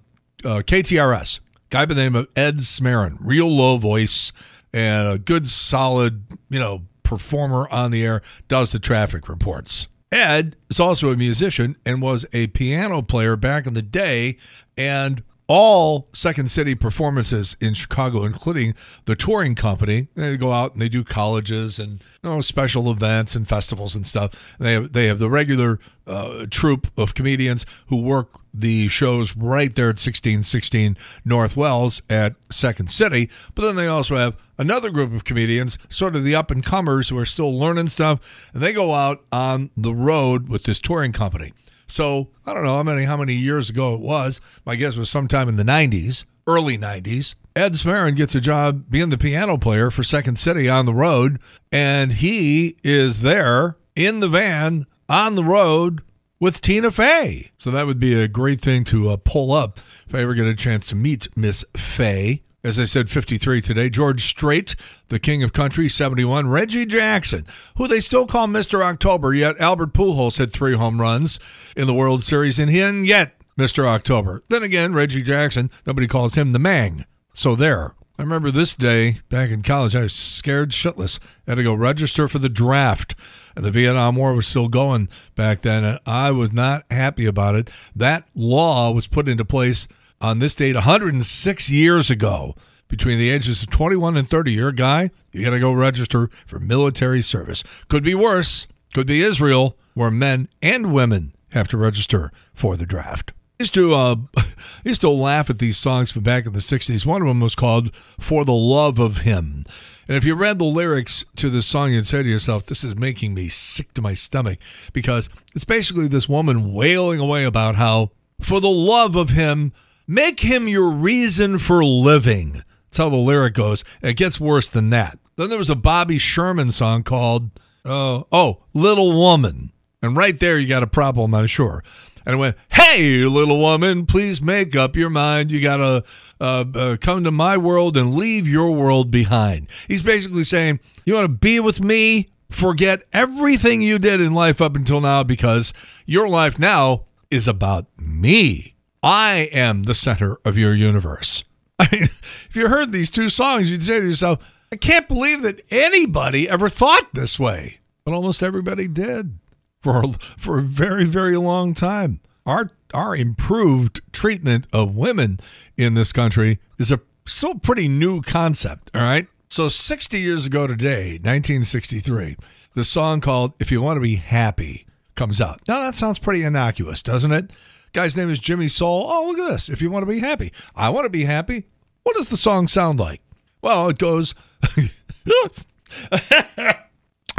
uh, 0.45 0.61
KTRS. 0.61 1.41
Guy 1.71 1.87
by 1.87 1.95
the 1.95 2.03
name 2.03 2.15
of 2.15 2.29
Ed 2.37 2.59
Smarin, 2.59 3.17
real 3.23 3.49
low 3.49 3.79
voice 3.79 4.31
and 4.75 5.09
a 5.09 5.19
good, 5.19 5.49
solid, 5.49 6.25
you 6.51 6.61
know, 6.61 6.83
performer 7.03 7.67
on 7.71 7.93
the 7.93 8.05
air, 8.05 8.21
does 8.47 8.73
the 8.73 8.79
traffic 8.79 9.27
reports. 9.27 9.89
Ed 10.13 10.57
is 10.69 10.81
also 10.81 11.09
a 11.09 11.17
musician 11.17 11.79
and 11.87 12.03
was 12.03 12.27
a 12.35 12.49
piano 12.49 13.01
player 13.01 13.37
back 13.37 13.67
in 13.67 13.73
the 13.73 13.81
day 13.81 14.37
and 14.77 15.23
all 15.51 16.09
Second 16.13 16.49
City 16.49 16.77
performances 16.77 17.57
in 17.61 17.75
Chicago, 17.75 18.23
including 18.25 18.73
the 19.07 19.17
touring 19.17 19.57
company. 19.57 20.07
They 20.15 20.37
go 20.37 20.53
out 20.53 20.75
and 20.75 20.81
they 20.81 20.89
do 20.89 21.03
colleges 21.03 21.81
and 21.81 22.01
you 22.23 22.31
know, 22.31 22.41
special 22.41 22.89
events 22.89 23.35
and 23.35 23.49
festivals 23.49 23.97
and 23.97 24.07
stuff. 24.07 24.55
They 24.61 24.75
have 24.75 24.93
they 24.93 25.09
have 25.09 25.19
the 25.19 25.29
regular 25.29 25.81
uh, 26.07 26.47
troupe 26.49 26.87
of 26.97 27.17
comedians 27.17 27.67
who 27.89 28.01
work 28.01 28.29
the 28.55 28.87
shows 28.87 29.37
right 29.37 29.75
there 29.75 29.87
at 29.87 29.99
1616 29.99 30.97
North 31.25 31.57
Wells 31.57 32.01
at 32.09 32.37
Second 32.49 32.89
City. 32.89 33.29
But 33.57 33.63
then 33.63 33.75
they 33.75 33.89
also 33.89 34.15
have 34.15 34.37
another 34.57 34.91
group 34.91 35.13
of 35.13 35.25
comedians, 35.25 35.79
sort 35.89 36.15
of 36.15 36.23
the 36.23 36.37
up 36.37 36.53
and 36.53 36.65
comers 36.65 37.09
who 37.09 37.19
are 37.19 37.27
still 37.27 37.59
learning 37.59 37.89
stuff, 37.89 38.51
and 38.55 38.63
they 38.63 38.73
go 38.73 38.95
out 38.95 39.25
on 39.33 39.71
the 39.77 39.95
road 39.95 40.49
with 40.49 40.63
this 40.63 40.79
touring 40.79 41.11
company. 41.11 41.53
So 41.91 42.29
I 42.47 42.55
don't 42.55 42.65
know 42.65 42.77
how 42.77 42.83
many 42.83 43.05
how 43.05 43.17
many 43.17 43.35
years 43.35 43.71
ago 43.71 43.95
it 43.95 44.01
was. 44.01 44.41
My 44.65 44.77
guess 44.77 44.97
was 44.97 45.11
sometime 45.11 45.49
in 45.49 45.57
the 45.57 45.65
90s, 45.65 46.25
early 46.47 46.79
90s. 46.79 47.35
Ed 47.57 47.73
Smarin 47.75 48.17
gets 48.17 48.35
a 48.35 48.41
job 48.41 48.85
being 48.89 49.11
the 49.11 49.19
piano 49.19 49.59
player 49.59 49.91
for 49.91 50.03
Second 50.05 50.39
City 50.39 50.69
on 50.69 50.87
the 50.87 50.95
road, 50.95 51.41
and 51.73 52.13
he 52.13 52.77
is 52.85 53.23
there 53.23 53.77
in 53.97 54.21
the 54.21 54.29
van 54.29 54.87
on 55.09 55.35
the 55.35 55.45
road 55.45 56.03
with 56.39 56.61
Tina 56.61 56.91
Fey. 56.91 57.51
So 57.59 57.71
that 57.71 57.87
would 57.87 57.99
be 57.99 58.21
a 58.21 58.29
great 58.29 58.61
thing 58.61 58.85
to 58.85 59.11
uh, 59.11 59.17
pull 59.17 59.53
up 59.53 59.79
if 60.07 60.15
I 60.15 60.21
ever 60.21 60.35
get 60.35 60.47
a 60.47 60.55
chance 60.55 60.87
to 60.89 60.97
meet 60.97 61.29
Miss 61.37 61.65
Fey. 61.77 62.43
As 62.63 62.79
I 62.79 62.85
said, 62.85 63.09
53 63.09 63.63
today. 63.63 63.89
George 63.89 64.23
Strait, 64.23 64.77
the 65.09 65.19
king 65.19 65.43
of 65.43 65.55
country, 65.55 65.89
71. 65.89 66.49
Reggie 66.49 66.85
Jackson, 66.85 67.47
who 67.77 67.89
they 67.89 68.01
still 68.01 68.27
call 68.27 68.47
Mr. 68.49 68.85
October, 68.85 69.33
yet 69.33 69.59
Albert 69.59 69.95
Pujols 69.95 70.37
had 70.37 70.53
three 70.53 70.77
home 70.77 71.01
runs 71.01 71.41
in 71.75 71.87
the 71.87 71.95
World 71.95 72.23
Series, 72.23 72.59
and 72.59 72.71
he 72.71 72.77
didn't 72.77 73.05
get 73.05 73.35
Mr. 73.59 73.87
October. 73.87 74.43
Then 74.49 74.63
again, 74.63 74.93
Reggie 74.93 75.23
Jackson, 75.23 75.71
nobody 75.87 76.07
calls 76.07 76.35
him 76.35 76.53
the 76.53 76.59
Mang. 76.59 77.07
So 77.33 77.55
there. 77.57 77.95
I 78.19 78.23
remember 78.23 78.51
this 78.51 78.75
day 78.75 79.21
back 79.31 79.49
in 79.49 79.63
college, 79.63 79.97
I 79.97 80.03
was 80.03 80.13
scared 80.13 80.73
shitless. 80.73 81.19
I 81.47 81.53
had 81.53 81.55
to 81.55 81.63
go 81.63 81.73
register 81.73 82.29
for 82.29 82.39
the 82.39 82.51
draft. 82.51 83.15
And 83.57 83.65
the 83.65 83.71
Vietnam 83.71 84.17
War 84.17 84.35
was 84.35 84.47
still 84.47 84.69
going 84.69 85.09
back 85.35 85.61
then, 85.61 85.85
and 85.85 85.99
I 86.05 86.31
was 86.31 86.53
not 86.53 86.85
happy 86.91 87.25
about 87.25 87.55
it. 87.55 87.71
That 87.97 88.29
law 88.35 88.93
was 88.93 89.07
put 89.07 89.27
into 89.27 89.47
place 89.47 89.89
on 90.21 90.39
this 90.39 90.55
date 90.55 90.75
106 90.75 91.71
years 91.71 92.11
ago. 92.11 92.55
Between 92.89 93.19
the 93.19 93.31
ages 93.31 93.63
of 93.63 93.71
21 93.71 94.17
and 94.17 94.29
30, 94.29 94.53
you're 94.53 94.71
a 94.71 94.75
guy, 94.75 95.11
you 95.33 95.45
got 95.45 95.51
to 95.51 95.61
go 95.61 95.73
register 95.73 96.29
for 96.47 96.59
military 96.59 97.23
service. 97.23 97.63
Could 97.89 98.03
be 98.03 98.17
worse. 98.17 98.67
Could 98.93 99.07
be 99.07 99.23
Israel, 99.23 99.77
where 99.95 100.11
men 100.11 100.49
and 100.61 100.93
women 100.93 101.33
have 101.51 101.69
to 101.69 101.77
register 101.77 102.33
for 102.53 102.77
the 102.77 102.87
draft. 102.87 103.31
I 103.31 103.63
used 103.63 103.75
to 103.75 103.95
uh, 103.95 104.17
I 104.37 104.43
used 104.85 105.03
to 105.03 105.11
laugh 105.11 105.51
at 105.51 105.61
these 105.61 105.79
songs 105.79 106.11
from 106.11 106.25
back 106.25 106.47
in 106.47 106.53
the 106.53 106.59
60s. 106.59 107.07
One 107.07 107.23
of 107.23 107.29
them 107.29 107.41
was 107.41 107.55
called 107.55 107.95
For 108.19 108.45
the 108.45 108.53
Love 108.53 108.99
of 108.99 109.19
Him. 109.19 109.65
And 110.09 110.17
if 110.17 110.25
you 110.25 110.35
read 110.35 110.59
the 110.59 110.65
lyrics 110.65 111.25
to 111.37 111.49
this 111.51 111.67
song, 111.67 111.93
you'd 111.93 112.07
say 112.07 112.25
to 112.25 112.29
yourself, 112.29 112.67
This 112.67 112.83
is 112.83 112.97
making 112.97 113.35
me 113.35 113.49
sick 113.49 113.95
to 113.95 114.03
my 114.03 114.15
stomach 114.15 114.59
because 114.93 115.29
it's 115.55 115.65
basically 115.65 116.09
this 116.09 116.29
woman 116.29 116.73
wailing 116.73 117.21
away 117.21 117.45
about 117.45 117.77
how, 117.77 118.11
for 118.41 118.61
the 118.61 118.69
love 118.69 119.15
of 119.15 119.31
him, 119.31 119.73
make 120.11 120.41
him 120.41 120.67
your 120.67 120.91
reason 120.91 121.59
for 121.61 121.85
living. 121.85 122.65
That's 122.91 122.99
how 122.99 123.09
the 123.09 123.17
lyric 123.17 123.55
goes. 123.55 123.85
It 124.03 124.17
gets 124.17 124.41
worse 124.41 124.69
than 124.69 124.91
that. 124.91 125.19
Then 125.37 125.49
there 125.49 125.59
was 125.59 125.71
a 125.71 125.77
Bobby 125.77 126.19
Sherman 126.19 126.73
song 126.73 127.05
called, 127.05 127.51
uh, 127.85 128.25
Oh, 128.33 128.65
Little 128.75 129.17
Woman. 129.17 129.71
And 130.03 130.17
right 130.17 130.39
there, 130.39 130.59
you 130.59 130.67
got 130.67 130.83
a 130.83 130.89
problem, 130.89 131.33
I'm 131.33 131.47
sure. 131.47 131.85
And 132.27 132.35
it 132.35 132.39
went, 132.39 132.57
Hey, 132.73 133.25
little 133.25 133.61
woman, 133.61 134.05
please 134.05 134.43
make 134.43 134.75
up 134.75 134.97
your 134.97 135.11
mind. 135.11 135.53
You 135.53 135.63
got 135.63 135.77
to 135.77 136.05
uh, 136.41 136.65
uh, 136.75 136.97
come 137.01 137.23
to 137.23 137.31
my 137.31 137.57
world 137.57 137.97
and 137.97 138.15
leave 138.15 138.49
your 138.49 138.73
world 138.73 139.11
behind. 139.13 139.69
He's 139.87 140.03
basically 140.03 140.45
saying, 140.45 140.81
You 141.05 141.15
want 141.15 141.25
to 141.27 141.29
be 141.29 141.61
with 141.61 141.81
me? 141.81 142.29
Forget 142.51 143.05
everything 143.13 143.81
you 143.81 144.01
did 144.01 144.21
in 144.21 144.35
life 144.35 144.61
up 144.61 144.75
until 144.75 145.01
now 145.01 145.23
because 145.23 145.73
your 146.05 146.29
life 146.29 146.59
now 146.59 147.05
is 147.31 147.47
about 147.47 147.87
me. 147.97 148.75
I 149.03 149.49
am 149.53 149.85
the 149.85 149.95
center 149.95 150.39
of 150.45 150.57
your 150.57 150.75
universe. 150.75 151.45
I 151.79 151.89
mean, 151.91 152.03
if 152.03 152.51
you 152.55 152.69
heard 152.69 152.93
these 152.93 153.11
two 153.11 153.29
songs, 153.29 153.71
you'd 153.71 153.83
say 153.83 154.01
to 154.01 154.07
yourself, 154.07 154.39
I 154.73 154.77
can't 154.77 155.09
believe 155.09 155.43
that 155.43 155.63
anybody 155.71 156.49
ever 156.49 156.69
thought 156.69 157.13
this 157.15 157.39
way. 157.39 157.81
But 158.05 158.13
almost 158.13 158.43
everybody 158.43 158.89
did 158.89 159.39
for 159.83 160.05
for 160.39 160.59
a 160.59 160.63
very 160.63 161.05
very 161.05 161.37
long 161.37 161.75
time. 161.75 162.21
Our 162.47 162.71
our 162.95 163.15
improved 163.15 164.01
treatment 164.13 164.67
of 164.73 164.97
women 164.97 165.39
in 165.77 165.95
this 165.95 166.13
country 166.13 166.59
is 166.79 166.91
a 166.91 167.01
still 167.27 167.57
pretty 167.57 167.89
new 167.89 168.23
concept. 168.23 168.91
All 168.95 169.03
right. 169.03 169.27
So 169.49 169.69
60 169.69 170.19
years 170.19 170.47
ago 170.47 170.67
today, 170.69 171.13
1963, 171.13 172.37
the 172.75 172.85
song 172.85 173.21
called 173.21 173.55
"If 173.59 173.73
You 173.73 173.83
Want 173.83 173.97
to 173.97 174.01
Be 174.01 174.17
Happy" 174.17 174.87
comes 175.15 175.41
out. 175.41 175.61
Now 175.67 175.81
that 175.81 175.97
sounds 175.97 176.19
pretty 176.19 176.43
innocuous, 176.43 177.03
doesn't 177.03 177.33
it? 177.33 177.53
Guy's 177.93 178.17
name 178.17 178.31
is 178.31 178.39
Jimmy 178.39 178.69
Soul. 178.69 179.07
Oh, 179.09 179.29
look 179.29 179.39
at 179.39 179.51
this. 179.51 179.69
If 179.69 179.83
you 179.83 179.91
want 179.91 180.03
to 180.03 180.13
be 180.13 180.21
happy, 180.21 180.53
I 180.77 180.91
want 180.91 181.05
to 181.05 181.11
be 181.11 181.25
happy. 181.25 181.67
What 182.03 182.17
does 182.17 182.29
the 182.29 182.37
song 182.37 182.67
sound 182.67 183.01
like? 183.01 183.21
Well, 183.63 183.89
it 183.89 183.99
goes. 183.99 184.35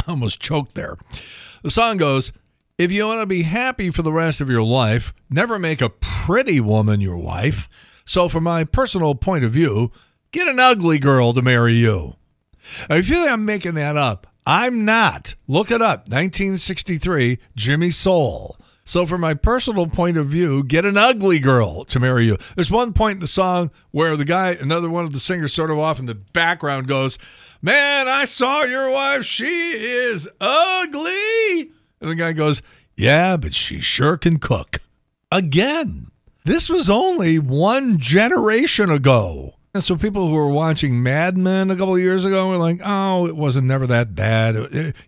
almost 0.06 0.40
choked 0.40 0.74
there. 0.74 0.96
The 1.62 1.70
song 1.70 1.96
goes, 1.96 2.32
If 2.78 2.92
you 2.92 3.06
want 3.06 3.20
to 3.20 3.26
be 3.26 3.42
happy 3.42 3.90
for 3.90 4.02
the 4.02 4.12
rest 4.12 4.40
of 4.40 4.48
your 4.48 4.62
life, 4.62 5.12
never 5.30 5.58
make 5.58 5.80
a 5.80 5.90
pretty 5.90 6.60
woman 6.60 7.00
your 7.00 7.18
wife. 7.18 7.68
So, 8.04 8.28
from 8.28 8.44
my 8.44 8.64
personal 8.64 9.14
point 9.14 9.44
of 9.44 9.52
view, 9.52 9.92
get 10.32 10.48
an 10.48 10.58
ugly 10.58 10.98
girl 10.98 11.32
to 11.34 11.42
marry 11.42 11.74
you. 11.74 12.14
If 12.90 13.08
you 13.08 13.16
think 13.16 13.30
I'm 13.30 13.44
making 13.44 13.74
that 13.74 13.96
up, 13.96 14.26
I'm 14.46 14.84
not. 14.84 15.34
Look 15.46 15.70
it 15.70 15.82
up 15.82 16.08
1963, 16.08 17.38
Jimmy 17.56 17.90
Soul. 17.90 18.56
So, 18.84 19.06
from 19.06 19.20
my 19.20 19.34
personal 19.34 19.86
point 19.86 20.16
of 20.16 20.26
view, 20.26 20.64
get 20.64 20.84
an 20.84 20.96
ugly 20.96 21.38
girl 21.38 21.84
to 21.84 22.00
marry 22.00 22.26
you. 22.26 22.36
There's 22.56 22.70
one 22.70 22.92
point 22.92 23.14
in 23.14 23.20
the 23.20 23.28
song 23.28 23.70
where 23.92 24.16
the 24.16 24.24
guy, 24.24 24.50
another 24.52 24.90
one 24.90 25.04
of 25.04 25.12
the 25.12 25.20
singers, 25.20 25.54
sort 25.54 25.70
of 25.70 25.78
off 25.78 26.00
in 26.00 26.06
the 26.06 26.16
background 26.16 26.88
goes, 26.88 27.16
Man, 27.60 28.08
I 28.08 28.24
saw 28.24 28.64
your 28.64 28.90
wife. 28.90 29.24
She 29.24 29.44
is 29.44 30.28
ugly. 30.40 31.70
And 32.00 32.10
the 32.10 32.16
guy 32.16 32.32
goes, 32.32 32.60
Yeah, 32.96 33.36
but 33.36 33.54
she 33.54 33.80
sure 33.80 34.16
can 34.16 34.38
cook. 34.38 34.80
Again, 35.30 36.10
this 36.44 36.68
was 36.68 36.90
only 36.90 37.38
one 37.38 37.98
generation 37.98 38.90
ago. 38.90 39.54
And 39.74 39.82
so 39.82 39.96
people 39.96 40.28
who 40.28 40.34
were 40.34 40.50
watching 40.50 41.02
Mad 41.02 41.38
Men 41.38 41.70
a 41.70 41.76
couple 41.76 41.94
of 41.94 42.00
years 42.00 42.24
ago 42.24 42.48
were 42.48 42.58
like, 42.58 42.80
oh, 42.84 43.26
it 43.26 43.36
wasn't 43.36 43.66
never 43.66 43.86
that 43.86 44.14
bad. 44.14 44.54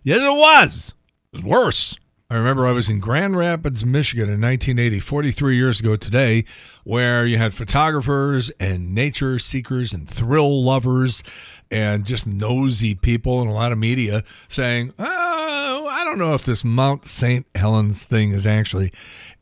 yes, 0.01 0.21
it 0.21 0.37
was. 0.37 0.95
It 1.33 1.43
was 1.43 1.43
worse. 1.43 1.97
I 2.27 2.35
remember 2.35 2.65
I 2.65 2.71
was 2.71 2.89
in 2.89 2.99
Grand 2.99 3.37
Rapids, 3.37 3.85
Michigan 3.85 4.25
in 4.25 4.41
1980, 4.41 4.99
43 4.99 5.55
years 5.55 5.79
ago 5.79 5.95
today, 5.95 6.43
where 6.83 7.23
you 7.23 7.37
had 7.37 7.53
photographers 7.53 8.49
and 8.59 8.95
nature 8.95 9.37
seekers 9.37 9.93
and 9.93 10.09
thrill 10.09 10.63
lovers 10.63 11.21
and 11.69 12.03
just 12.03 12.25
nosy 12.25 12.95
people 12.95 13.41
and 13.41 13.49
a 13.51 13.53
lot 13.53 13.71
of 13.71 13.77
media 13.77 14.23
saying, 14.47 14.91
oh, 14.97 15.87
I 15.91 16.03
don't 16.03 16.17
know 16.17 16.33
if 16.33 16.43
this 16.43 16.63
Mount 16.63 17.05
St. 17.05 17.45
Helens 17.53 18.03
thing 18.03 18.31
is 18.31 18.47
actually 18.47 18.91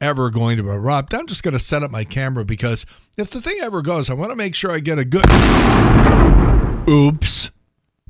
ever 0.02 0.30
going 0.30 0.58
to 0.58 0.70
erupt. 0.70 1.14
I'm 1.14 1.26
just 1.26 1.42
going 1.42 1.54
to 1.54 1.60
set 1.60 1.84
up 1.84 1.92
my 1.92 2.04
camera 2.04 2.44
because 2.44 2.86
if 3.18 3.30
the 3.30 3.40
thing 3.40 3.60
ever 3.62 3.82
goes, 3.82 4.10
I 4.10 4.14
want 4.14 4.32
to 4.32 4.36
make 4.36 4.56
sure 4.56 4.72
I 4.72 4.80
get 4.80 5.00
a 5.00 5.06
good. 5.06 5.24
Oops. 6.90 7.50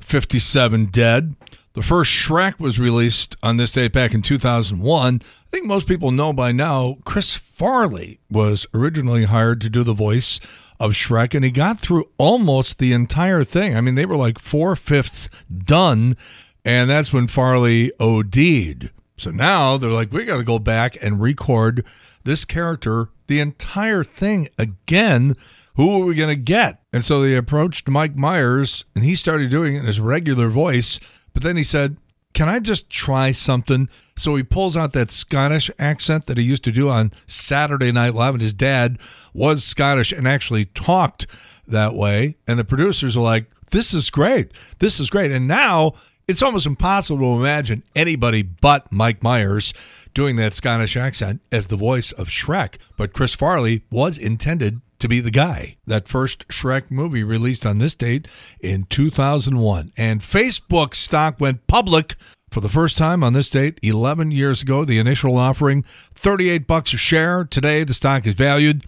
57 0.00 0.86
dead. 0.86 1.36
The 1.74 1.82
first 1.82 2.12
Shrek 2.12 2.60
was 2.60 2.78
released 2.78 3.36
on 3.42 3.56
this 3.56 3.72
date 3.72 3.92
back 3.92 4.14
in 4.14 4.22
2001. 4.22 5.20
I 5.24 5.50
think 5.50 5.66
most 5.66 5.88
people 5.88 6.12
know 6.12 6.32
by 6.32 6.52
now 6.52 6.98
Chris 7.04 7.34
Farley 7.34 8.20
was 8.30 8.64
originally 8.72 9.24
hired 9.24 9.60
to 9.62 9.68
do 9.68 9.82
the 9.82 9.92
voice 9.92 10.38
of 10.78 10.92
Shrek, 10.92 11.34
and 11.34 11.44
he 11.44 11.50
got 11.50 11.80
through 11.80 12.08
almost 12.16 12.78
the 12.78 12.92
entire 12.92 13.42
thing. 13.42 13.76
I 13.76 13.80
mean, 13.80 13.96
they 13.96 14.06
were 14.06 14.16
like 14.16 14.38
four 14.38 14.76
fifths 14.76 15.28
done, 15.52 16.16
and 16.64 16.88
that's 16.88 17.12
when 17.12 17.26
Farley 17.26 17.90
OD'd. 17.98 18.90
So 19.16 19.32
now 19.32 19.76
they're 19.76 19.90
like, 19.90 20.12
we 20.12 20.24
got 20.24 20.36
to 20.36 20.44
go 20.44 20.60
back 20.60 20.96
and 21.02 21.20
record 21.20 21.84
this 22.22 22.44
character, 22.44 23.08
the 23.26 23.40
entire 23.40 24.04
thing 24.04 24.48
again. 24.60 25.34
Who 25.74 26.00
are 26.00 26.04
we 26.06 26.14
going 26.14 26.28
to 26.28 26.40
get? 26.40 26.82
And 26.92 27.04
so 27.04 27.20
they 27.20 27.34
approached 27.34 27.88
Mike 27.88 28.14
Myers, 28.14 28.84
and 28.94 29.02
he 29.02 29.16
started 29.16 29.50
doing 29.50 29.74
it 29.74 29.80
in 29.80 29.86
his 29.86 29.98
regular 29.98 30.48
voice. 30.48 31.00
But 31.34 31.42
then 31.42 31.56
he 31.56 31.64
said, 31.64 31.98
Can 32.32 32.48
I 32.48 32.60
just 32.60 32.88
try 32.88 33.32
something? 33.32 33.88
So 34.16 34.36
he 34.36 34.42
pulls 34.42 34.76
out 34.76 34.92
that 34.92 35.10
Scottish 35.10 35.70
accent 35.78 36.26
that 36.26 36.38
he 36.38 36.44
used 36.44 36.64
to 36.64 36.72
do 36.72 36.88
on 36.88 37.12
Saturday 37.26 37.92
Night 37.92 38.14
Live, 38.14 38.34
and 38.34 38.42
his 38.42 38.54
dad 38.54 38.98
was 39.34 39.64
Scottish 39.64 40.12
and 40.12 40.26
actually 40.26 40.66
talked 40.66 41.26
that 41.66 41.94
way. 41.94 42.36
And 42.46 42.58
the 42.58 42.64
producers 42.64 43.16
are 43.16 43.20
like, 43.20 43.50
This 43.72 43.92
is 43.92 44.08
great. 44.08 44.52
This 44.78 45.00
is 45.00 45.10
great. 45.10 45.32
And 45.32 45.46
now 45.46 45.94
it's 46.26 46.42
almost 46.42 46.66
impossible 46.66 47.18
to 47.18 47.40
imagine 47.40 47.82
anybody 47.94 48.42
but 48.42 48.90
Mike 48.90 49.22
Myers 49.22 49.74
doing 50.14 50.36
that 50.36 50.54
Scottish 50.54 50.96
accent 50.96 51.42
as 51.52 51.66
the 51.66 51.76
voice 51.76 52.12
of 52.12 52.28
Shrek. 52.28 52.76
But 52.96 53.12
Chris 53.12 53.34
Farley 53.34 53.82
was 53.90 54.16
intended 54.16 54.80
to 55.04 55.08
be 55.08 55.20
the 55.20 55.30
guy. 55.30 55.76
That 55.86 56.08
first 56.08 56.48
Shrek 56.48 56.90
movie 56.90 57.22
released 57.22 57.66
on 57.66 57.76
this 57.76 57.94
date 57.94 58.26
in 58.58 58.84
2001. 58.84 59.92
And 59.98 60.22
Facebook 60.22 60.94
stock 60.94 61.38
went 61.38 61.66
public 61.66 62.16
for 62.50 62.62
the 62.62 62.70
first 62.70 62.96
time 62.96 63.22
on 63.22 63.34
this 63.34 63.50
date 63.50 63.78
11 63.82 64.30
years 64.30 64.62
ago. 64.62 64.82
The 64.82 64.98
initial 64.98 65.36
offering 65.36 65.84
38 66.14 66.66
bucks 66.66 66.94
a 66.94 66.96
share. 66.96 67.44
Today 67.44 67.84
the 67.84 67.92
stock 67.92 68.26
is 68.26 68.34
valued 68.34 68.86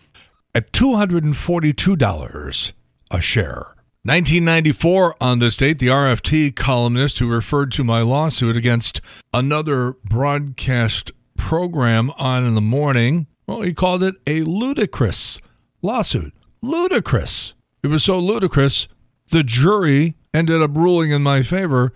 at 0.54 0.72
$242 0.72 2.72
a 3.10 3.20
share. 3.20 3.74
1994 4.04 5.16
on 5.20 5.38
this 5.38 5.58
date, 5.58 5.78
the 5.78 5.88
RFT 5.88 6.56
columnist 6.56 7.18
who 7.18 7.28
referred 7.28 7.72
to 7.72 7.84
my 7.84 8.00
lawsuit 8.00 8.56
against 8.56 9.02
another 9.34 9.96
broadcast 10.02 11.12
program 11.36 12.10
on 12.16 12.46
in 12.46 12.54
the 12.54 12.62
morning, 12.62 13.26
well, 13.46 13.60
he 13.60 13.74
called 13.74 14.02
it 14.02 14.14
a 14.26 14.44
ludicrous 14.44 15.42
lawsuit. 15.86 16.34
Ludicrous. 16.60 17.54
It 17.82 17.86
was 17.88 18.04
so 18.04 18.18
ludicrous, 18.18 18.88
the 19.30 19.42
jury 19.42 20.16
ended 20.34 20.60
up 20.60 20.74
ruling 20.74 21.10
in 21.12 21.22
my 21.22 21.42
favor 21.42 21.92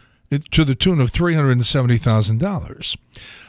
to 0.53 0.65
the 0.65 0.77
tune 0.77 1.01
of 1.01 1.11
$370,000. 1.11 2.97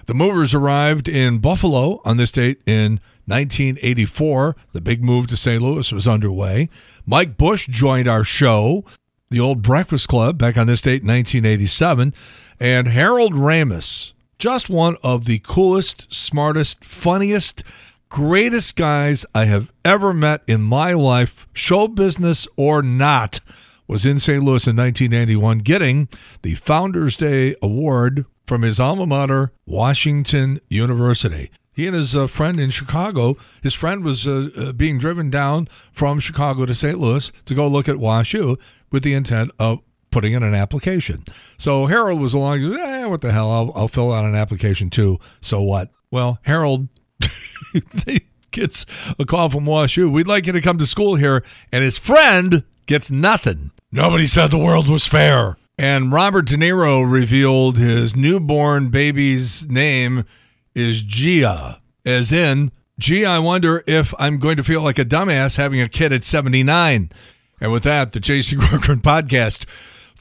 The 0.06 0.14
movers 0.14 0.54
arrived 0.54 1.08
in 1.08 1.38
Buffalo 1.38 2.02
on 2.04 2.18
this 2.18 2.32
date 2.32 2.60
in 2.66 3.00
1984. 3.26 4.56
The 4.74 4.82
big 4.82 5.04
move 5.04 5.28
to 5.28 5.38
St. 5.38 5.62
Louis 5.62 5.92
was 5.92 6.08
underway. 6.08 6.70
Mike 7.06 7.38
Bush 7.38 7.68
joined 7.68 8.08
our 8.08 8.24
show, 8.24 8.84
the 9.30 9.40
old 9.40 9.62
Breakfast 9.62 10.08
Club, 10.08 10.40
back 10.40 10.58
on 10.58 10.66
this 10.66 10.82
date 10.82 11.04
in 11.04 11.08
1987. 11.08 12.16
And 12.60 12.88
Harold 12.88 13.34
Ramis, 13.34 14.14
just 14.40 14.70
one 14.70 14.98
of 15.04 15.26
the 15.26 15.40
coolest, 15.40 16.12
smartest, 16.14 16.84
funniest, 16.84 17.64
greatest 18.12 18.76
guys 18.76 19.26
I 19.34 19.46
have 19.46 19.72
ever 19.86 20.14
met 20.14 20.44
in 20.46 20.62
my 20.62 20.92
life, 20.92 21.48
show 21.54 21.88
business 21.88 22.46
or 22.58 22.84
not, 22.84 23.40
was 23.88 24.06
in 24.06 24.20
St. 24.20 24.44
Louis 24.44 24.68
in 24.68 24.76
1991, 24.76 25.60
getting 25.60 26.10
the 26.42 26.56
Founders 26.56 27.16
Day 27.16 27.56
Award 27.62 28.26
from 28.46 28.64
his 28.64 28.82
alma 28.82 29.06
mater, 29.06 29.54
Washington 29.66 30.60
University. 30.70 31.52
He 31.72 31.88
and 31.88 31.96
his 31.96 32.14
uh, 32.14 32.28
friend 32.28 32.60
in 32.60 32.70
Chicago, 32.70 33.38
his 33.64 33.74
friend 33.74 34.04
was 34.04 34.28
uh, 34.28 34.50
uh, 34.58 34.74
being 34.74 35.00
driven 35.00 35.30
down 35.30 35.70
from 35.94 36.20
Chicago 36.20 36.66
to 36.66 36.76
St. 36.76 37.00
Louis 37.00 37.32
to 37.46 37.56
go 37.56 37.66
look 37.66 37.88
at 37.88 37.96
WashU 37.96 38.60
with 38.92 39.04
the 39.04 39.14
intent 39.14 39.52
of 39.58 39.80
putting 40.12 40.34
in 40.34 40.44
an 40.44 40.54
application. 40.54 41.24
So 41.58 41.86
Harold 41.86 42.20
was 42.20 42.34
along, 42.34 42.62
eh, 42.74 43.06
what 43.06 43.22
the 43.22 43.32
hell, 43.32 43.50
I'll, 43.50 43.72
I'll 43.74 43.88
fill 43.88 44.12
out 44.12 44.26
an 44.26 44.36
application 44.36 44.90
too. 44.90 45.18
So 45.40 45.62
what? 45.62 45.90
Well, 46.12 46.40
Harold 46.42 46.90
gets 48.52 48.86
a 49.18 49.26
call 49.26 49.50
from 49.50 49.66
WashU. 49.66 50.12
We'd 50.12 50.28
like 50.28 50.46
you 50.46 50.54
to 50.54 50.62
come 50.62 50.78
to 50.78 50.86
school 50.86 51.16
here. 51.16 51.44
And 51.72 51.84
his 51.84 51.98
friend 51.98 52.64
gets 52.86 53.10
nothing. 53.10 53.72
Nobody 53.92 54.28
said 54.28 54.48
the 54.48 54.58
world 54.58 54.90
was 54.90 55.08
fair. 55.08 55.58
And 55.78 56.12
Robert 56.12 56.46
De 56.46 56.56
Niro 56.56 57.10
revealed 57.10 57.78
his 57.78 58.16
newborn 58.16 58.90
baby's 58.90 59.70
name 59.70 60.26
is 60.76 61.02
Gia, 61.02 61.82
as 62.06 62.32
in, 62.32 62.72
gee, 63.00 63.26
I 63.26 63.40
wonder 63.40 63.84
if 63.88 64.14
I'm 64.20 64.38
going 64.38 64.58
to 64.58 64.64
feel 64.64 64.82
like 64.82 65.00
a 65.00 65.06
dumbass 65.06 65.58
having 65.58 65.82
a 65.82 65.90
kid 65.90 66.14
at 66.14 66.24
79. 66.24 67.10
And 67.60 67.72
with 67.72 67.84
that, 67.84 68.14
the 68.14 68.20
JC 68.20 68.60
Corcoran 68.60 69.00
podcast 69.02 69.66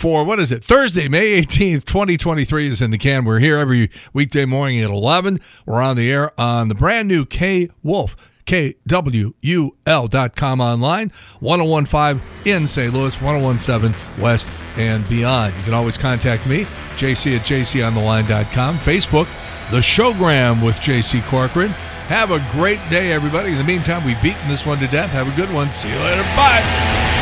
for 0.00 0.24
what 0.24 0.40
is 0.40 0.50
it? 0.50 0.64
Thursday, 0.64 1.08
May 1.08 1.42
18th, 1.42 1.84
2023 1.84 2.68
is 2.68 2.80
in 2.80 2.90
the 2.90 2.96
can. 2.96 3.26
We're 3.26 3.38
here 3.38 3.58
every 3.58 3.90
weekday 4.14 4.46
morning 4.46 4.80
at 4.80 4.88
11. 4.90 5.36
We're 5.66 5.82
on 5.82 5.96
the 5.96 6.10
air 6.10 6.32
on 6.40 6.68
the 6.68 6.74
brand 6.74 7.06
new 7.06 7.26
K 7.26 7.68
Wolf 7.82 8.16
KWUL.com 8.46 10.60
online, 10.60 11.12
1015 11.40 12.52
in 12.52 12.66
St. 12.66 12.92
Louis, 12.92 13.22
1017 13.22 14.24
West 14.24 14.78
and 14.78 15.06
beyond. 15.08 15.54
You 15.58 15.64
can 15.64 15.74
always 15.74 15.98
contact 15.98 16.48
me, 16.48 16.62
JC 16.96 17.36
at 17.36 17.42
JCOnTheLine.com, 17.42 18.74
Facebook, 18.76 19.26
The 19.70 19.80
Showgram 19.80 20.64
with 20.64 20.76
JC 20.76 21.22
Corcoran. 21.28 21.68
Have 22.08 22.32
a 22.32 22.42
great 22.50 22.80
day, 22.90 23.12
everybody. 23.12 23.52
In 23.52 23.58
the 23.58 23.64
meantime, 23.64 24.04
we've 24.04 24.20
beaten 24.20 24.48
this 24.48 24.66
one 24.66 24.78
to 24.78 24.88
death. 24.88 25.12
Have 25.12 25.32
a 25.32 25.36
good 25.36 25.52
one. 25.54 25.68
See 25.68 25.88
you 25.88 25.98
later. 26.02 26.22
Bye. 26.34 27.19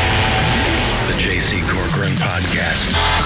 The 1.09 1.15
JC 1.15 1.67
Corcoran 1.67 2.11
Podcast. 2.17 3.18